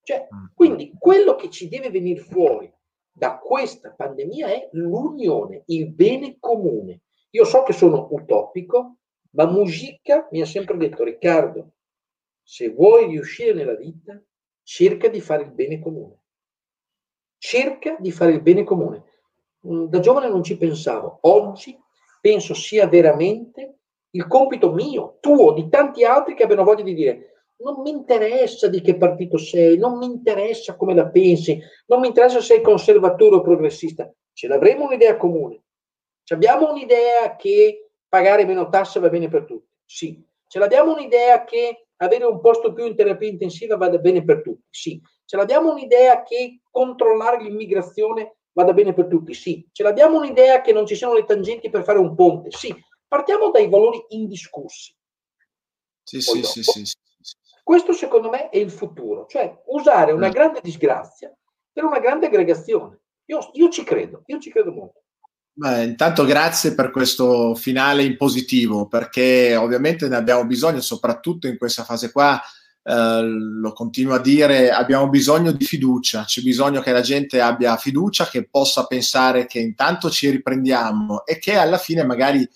[0.03, 0.45] Cioè, mm.
[0.55, 2.73] quindi quello che ci deve venire fuori
[3.11, 7.03] da questa pandemia è l'unione, il bene comune.
[7.31, 8.97] Io so che sono utopico,
[9.31, 11.75] ma Musica mi ha sempre detto, Riccardo,
[12.43, 14.21] se vuoi riuscire nella vita,
[14.63, 16.21] cerca di fare il bene comune.
[17.39, 19.05] Cerca di fare il bene comune.
[19.67, 21.79] Mm, da giovane non ci pensavo, oggi
[22.21, 23.79] penso sia veramente
[24.11, 27.33] il compito mio, tuo, di tanti altri che abbiano voglia di dire
[27.63, 32.09] non mi interessa di che partito sei, non mi interessa come la pensi, non mi
[32.09, 35.63] interessa se sei conservatore o progressista, ce l'avremo un'idea comune.
[36.25, 39.75] Ci abbiamo un'idea che pagare meno tasse va bene per tutti?
[39.85, 40.23] Sì.
[40.47, 44.67] Ce l'abbiamo un'idea che avere un posto più in terapia intensiva vada bene per tutti?
[44.71, 45.01] Sì.
[45.25, 49.35] Ce l'abbiamo un'idea che controllare l'immigrazione vada bene per tutti?
[49.35, 49.67] Sì.
[49.73, 52.51] Ce l'abbiamo un'idea che non ci siano le tangenti per fare un ponte?
[52.51, 52.75] Sì.
[53.07, 54.95] Partiamo dai valori indiscussi.
[56.03, 56.97] Sì, sì, sì, sì, sì,
[57.63, 60.33] Questo secondo me è il futuro, cioè usare una mm.
[60.33, 61.35] grande disgrazia
[61.73, 63.01] per una grande aggregazione.
[63.27, 65.02] Io, io ci credo, io ci credo molto.
[65.55, 71.59] Beh, intanto grazie per questo finale in positivo, perché ovviamente ne abbiamo bisogno, soprattutto in
[71.59, 72.41] questa fase qua,
[72.83, 77.77] eh, lo continuo a dire, abbiamo bisogno di fiducia, c'è bisogno che la gente abbia
[77.77, 82.49] fiducia, che possa pensare che intanto ci riprendiamo e che alla fine magari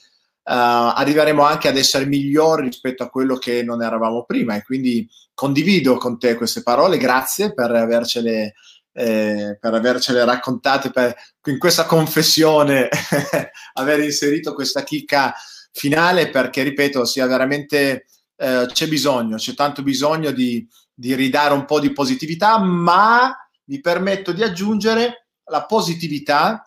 [0.49, 4.55] Uh, arriveremo anche ad essere migliori rispetto a quello che non eravamo prima.
[4.55, 5.05] E quindi
[5.35, 8.55] condivido con te queste parole, grazie per avercele,
[8.97, 11.15] eh, per avercele raccontate, per
[11.45, 12.89] in questa confessione
[13.75, 15.35] aver inserito questa chicca
[15.71, 18.07] finale perché ripeto sia veramente
[18.37, 23.81] eh, c'è bisogno, c'è tanto bisogno di, di ridare un po' di positività, ma mi
[23.81, 26.67] permetto di aggiungere la positività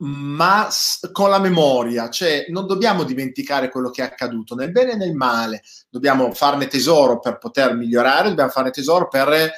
[0.00, 0.68] ma
[1.10, 5.12] con la memoria, cioè non dobbiamo dimenticare quello che è accaduto nel bene e nel
[5.12, 9.50] male, dobbiamo farne tesoro per poter migliorare, dobbiamo farne tesoro per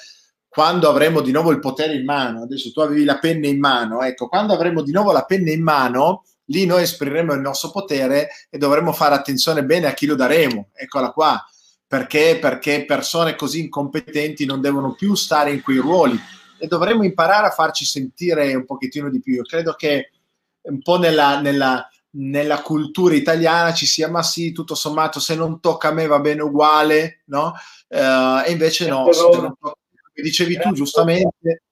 [0.50, 2.42] quando avremo di nuovo il potere in mano.
[2.42, 5.62] Adesso tu avevi la penna in mano, ecco, quando avremo di nuovo la penna in
[5.62, 10.16] mano, lì noi esprimeremo il nostro potere e dovremo fare attenzione bene a chi lo
[10.16, 10.70] daremo.
[10.74, 11.42] Eccola qua.
[11.86, 12.38] Perché?
[12.40, 16.18] Perché persone così incompetenti non devono più stare in quei ruoli
[16.58, 19.34] e dovremmo imparare a farci sentire un pochettino di più.
[19.34, 20.10] Io credo che
[20.62, 25.60] un po' nella, nella, nella, cultura italiana ci sia, ma sì, tutto sommato, se non
[25.60, 27.54] tocca a me va bene uguale, no?
[27.88, 29.08] Uh, e invece no,
[30.20, 31.62] come dicevi tu giustamente,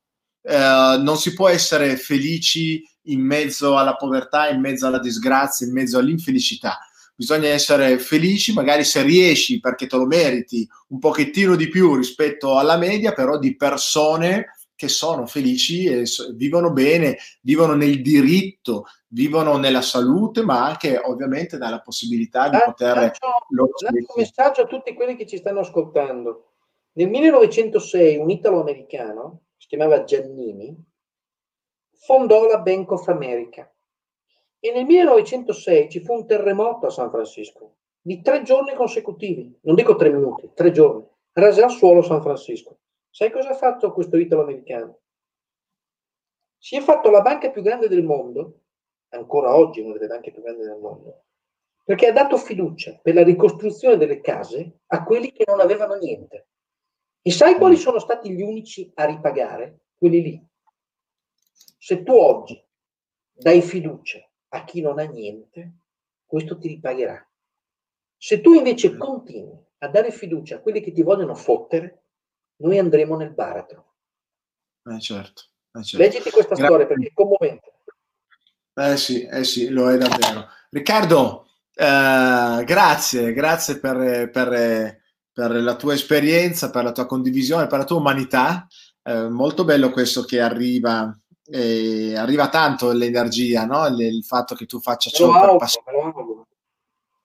[0.42, 5.72] uh, non si può essere felici in mezzo alla povertà, in mezzo alla disgrazia, in
[5.72, 6.78] mezzo all'infelicità.
[7.14, 12.58] Bisogna essere felici, magari se riesci perché te lo meriti un pochettino di più rispetto
[12.58, 16.04] alla media, però di persone che sono felici e
[16.34, 22.94] vivono bene, vivono nel diritto, vivono nella salute, ma anche ovviamente dalla possibilità di poter...
[22.94, 26.47] Lancio un messaggio a tutti quelli che ci stanno ascoltando.
[26.98, 30.76] Nel 1906 un italo-americano, si chiamava Giannini,
[31.92, 33.72] fondò la Bank of America
[34.58, 39.76] e nel 1906 ci fu un terremoto a San Francisco di tre giorni consecutivi, non
[39.76, 42.80] dico tre minuti, tre giorni, rase al suolo San Francisco.
[43.08, 44.98] Sai cosa ha fatto questo italo-americano?
[46.56, 48.62] Si è fatto la banca più grande del mondo,
[49.10, 51.26] ancora oggi una delle banche più grandi del mondo,
[51.84, 56.48] perché ha dato fiducia per la ricostruzione delle case a quelli che non avevano niente.
[57.22, 57.80] E sai quali mm.
[57.80, 59.80] sono stati gli unici a ripagare?
[59.96, 60.46] Quelli lì.
[61.78, 62.62] Se tu oggi
[63.32, 64.18] dai fiducia
[64.48, 65.72] a chi non ha niente,
[66.24, 67.26] questo ti ripagherà.
[68.16, 68.98] Se tu invece mm.
[68.98, 72.04] continui a dare fiducia a quelli che ti vogliono fottere,
[72.56, 73.94] noi andremo nel baratro.
[74.84, 75.42] Eh certo,
[75.72, 76.04] eh certo.
[76.04, 77.72] Leggiti questa Gra- storia perché è commovente.
[78.74, 80.46] Eh sì, eh sì, lo è davvero.
[80.70, 85.00] Riccardo, eh, grazie, grazie per, per,
[85.38, 88.66] per, la tua esperienza, per la tua condivisione, per la tua umanità.
[89.04, 91.16] Eh, molto bello questo che arriva,
[91.48, 93.86] eh, arriva tanto l'energia, no?
[93.86, 96.44] il, il, fatto che tu faccia ciò per passione.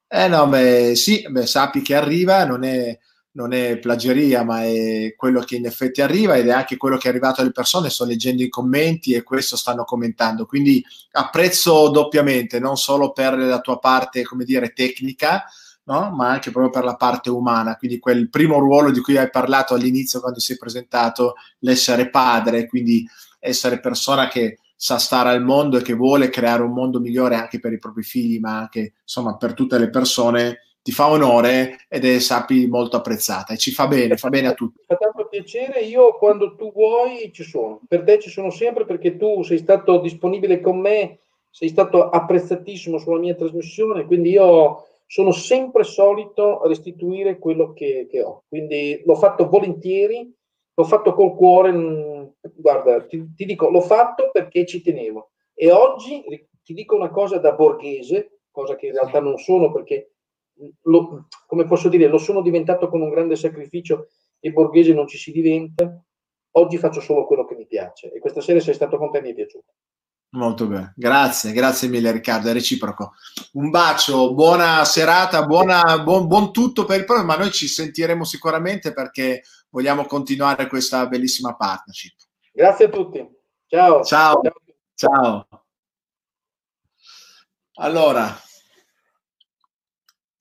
[0.07, 2.95] Eh no, beh, sì, beh, sappi che arriva, non è,
[3.31, 7.07] non è plagieria, ma è quello che in effetti arriva ed è anche quello che
[7.07, 7.89] è arrivato alle persone.
[7.89, 10.45] Sto leggendo i commenti e questo stanno commentando.
[10.45, 15.45] Quindi apprezzo doppiamente, non solo per la tua parte, come dire, tecnica,
[15.85, 16.11] no?
[16.11, 17.75] ma anche proprio per la parte umana.
[17.75, 23.05] Quindi quel primo ruolo di cui hai parlato all'inizio quando sei presentato, l'essere padre, quindi
[23.39, 27.59] essere persona che sa stare al mondo e che vuole creare un mondo migliore anche
[27.59, 32.03] per i propri figli, ma anche insomma per tutte le persone ti fa onore ed
[32.03, 34.83] è, sappi, molto apprezzata e ci fa bene, fa bene a tutti.
[34.85, 39.15] Fa tanto piacere, io quando tu vuoi ci sono, per te ci sono sempre perché
[39.15, 41.19] tu sei stato disponibile con me,
[41.49, 48.23] sei stato apprezzatissimo sulla mia trasmissione, quindi io sono sempre solito restituire quello che, che
[48.23, 50.27] ho, quindi l'ho fatto volentieri,
[50.73, 52.23] l'ho fatto col cuore, mm,
[52.55, 56.23] guarda, ti, ti dico, l'ho fatto perché ci tenevo e oggi
[56.63, 60.13] ti dico una cosa da borghese, cosa che in realtà non sono perché
[60.85, 64.07] lo, come posso dire, lo sono diventato con un grande sacrificio
[64.39, 66.03] e borghese non ci si diventa.
[66.55, 69.29] Oggi faccio solo quello che mi piace e questa sera sei stato con te mi
[69.29, 69.73] è piaciuto.
[70.33, 73.13] Molto bene, grazie, grazie mille Riccardo, è reciproco.
[73.53, 78.93] Un bacio, buona serata, buona, buon, buon tutto per il programma, noi ci sentiremo sicuramente
[78.93, 82.15] perché vogliamo continuare questa bellissima partnership.
[82.51, 83.23] Grazie a tutti,
[83.67, 84.03] ciao.
[84.03, 84.41] Ciao,
[84.95, 85.47] ciao.
[85.47, 85.65] ciao.
[87.75, 88.35] Allora,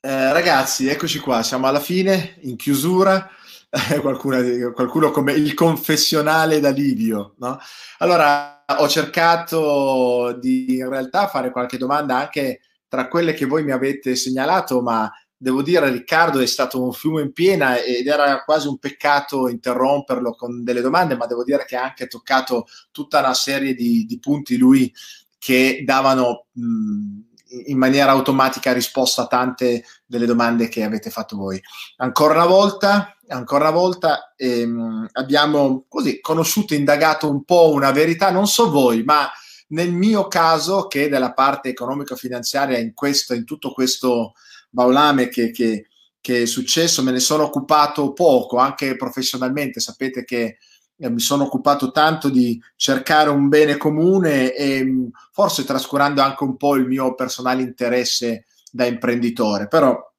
[0.01, 3.31] eh, ragazzi, eccoci qua, siamo alla fine, in chiusura.
[4.03, 7.35] qualcuno, qualcuno, come il confessionale da Livio.
[7.39, 7.59] No?
[7.99, 13.71] Allora, ho cercato di in realtà fare qualche domanda anche tra quelle che voi mi
[13.71, 18.69] avete segnalato, ma devo dire Riccardo è stato un fiume in piena ed era quasi
[18.69, 23.33] un peccato interromperlo con delle domande, ma devo dire che ha anche toccato tutta una
[23.33, 24.93] serie di, di punti lui
[25.39, 27.21] che davano mh,
[27.67, 31.61] in maniera automatica risposta a tante delle domande che avete fatto voi.
[31.97, 38.31] Ancora una volta, ancora una volta ehm, abbiamo così conosciuto, indagato un po' una verità,
[38.31, 39.31] non so voi, ma
[39.73, 44.35] nel mio caso, che della parte economico-finanziaria in, questo, in tutto questo
[44.71, 45.89] baulame che, che,
[46.21, 49.81] che, è successo, me ne sono occupato poco, anche professionalmente.
[49.81, 50.59] Sapete che
[50.97, 56.45] eh, mi sono occupato tanto di cercare un bene comune e mm, forse trascurando anche
[56.45, 60.12] un po' il mio personale interesse da imprenditore, però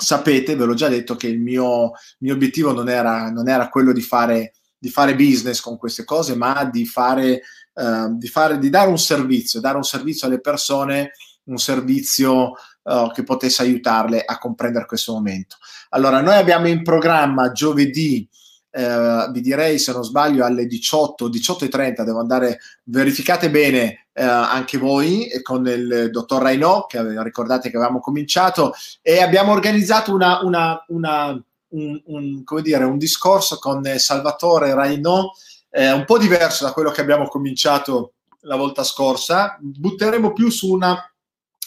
[0.00, 3.92] sapete, ve l'ho già detto, che il mio, mio obiettivo non era, non era quello
[3.92, 7.42] di fare, di fare, business con queste cose, ma di fare,
[7.74, 11.10] uh, di fare, di dare un servizio, dare un servizio alle persone,
[11.44, 12.52] un servizio
[12.82, 15.56] uh, che potesse aiutarle a comprendere questo momento.
[15.90, 18.28] Allora, noi abbiamo in programma giovedì
[18.70, 24.78] eh, vi direi se non sbaglio alle 18, 18.30 devo andare, verificate bene eh, anche
[24.78, 30.84] voi con il dottor Rainò, che ricordate che avevamo cominciato, e abbiamo organizzato una, una,
[30.88, 35.30] una, un, un, dire, un, discorso con Salvatore Rainò,
[35.70, 40.70] eh, un po' diverso da quello che abbiamo cominciato la volta scorsa, butteremo più su
[40.72, 41.10] una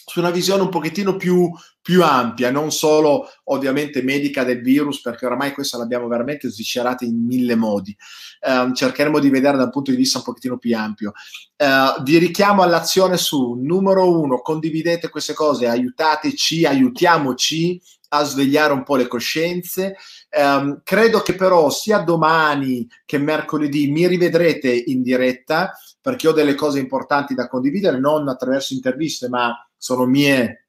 [0.05, 1.49] su una visione un pochettino più,
[1.81, 7.25] più, ampia, non solo ovviamente medica del virus, perché oramai questa l'abbiamo veramente sviscerata in
[7.25, 7.95] mille modi.
[8.41, 11.13] Uh, cercheremo di vedere da un punto di vista un pochettino più ampio.
[11.57, 17.81] Uh, vi richiamo all'azione su numero uno, condividete queste cose, aiutateci, aiutiamoci
[18.13, 19.95] a svegliare un po' le coscienze.
[20.37, 26.55] Um, credo che però sia domani che mercoledì mi rivedrete in diretta perché ho delle
[26.55, 30.67] cose importanti da condividere, non attraverso interviste, ma sono mie,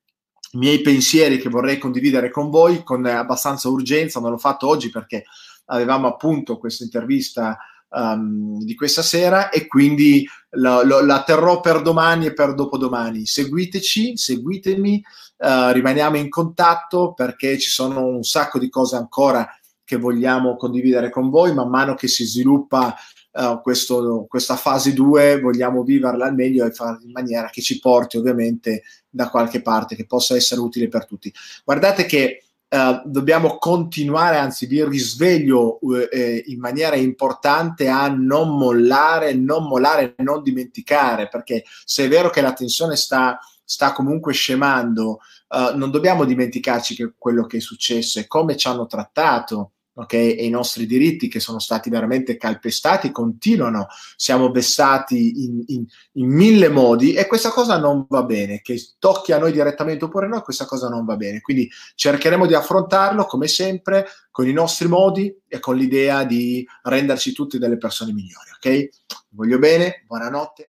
[0.53, 4.21] miei pensieri che vorrei condividere con voi con abbastanza urgenza.
[4.21, 5.25] Non l'ho fatto oggi perché
[5.67, 7.59] avevamo appunto questa intervista
[7.91, 13.27] um, di questa sera e quindi la, la, la, terrò per domani e per dopodomani.
[13.27, 15.05] Seguiteci, seguitemi,
[15.37, 19.47] uh, rimaniamo in contatto perché ci sono un sacco di cose ancora
[19.85, 22.97] che vogliamo condividere con voi man mano che si sviluppa
[23.33, 27.79] uh, questo, questa fase 2 vogliamo viverla al meglio e farla in maniera che ci
[27.79, 31.33] porti ovviamente da qualche parte, che possa essere utile per tutti.
[31.65, 38.57] Guardate che Uh, dobbiamo continuare, anzi vi risveglio uh, eh, in maniera importante a non
[38.57, 44.33] mollare, non mollare, non dimenticare, perché se è vero che la tensione sta, sta comunque
[44.33, 45.19] scemando,
[45.49, 50.35] uh, non dobbiamo dimenticarci che quello che è successo e come ci hanno trattato okay?
[50.35, 53.87] e i nostri diritti che sono stati veramente calpestati continuano,
[54.17, 59.33] siamo vessati in, in, in, mille modi e questa cosa non va bene, che tocchi
[59.33, 61.41] a noi direttamente oppure no, questa cosa non va bene.
[61.41, 67.33] Quindi cercheremo di affrontarlo come sempre con i nostri modi e con l'idea di renderci
[67.33, 68.89] tutti delle persone migliori, ok?
[69.31, 70.61] Voglio bene, buonanotte.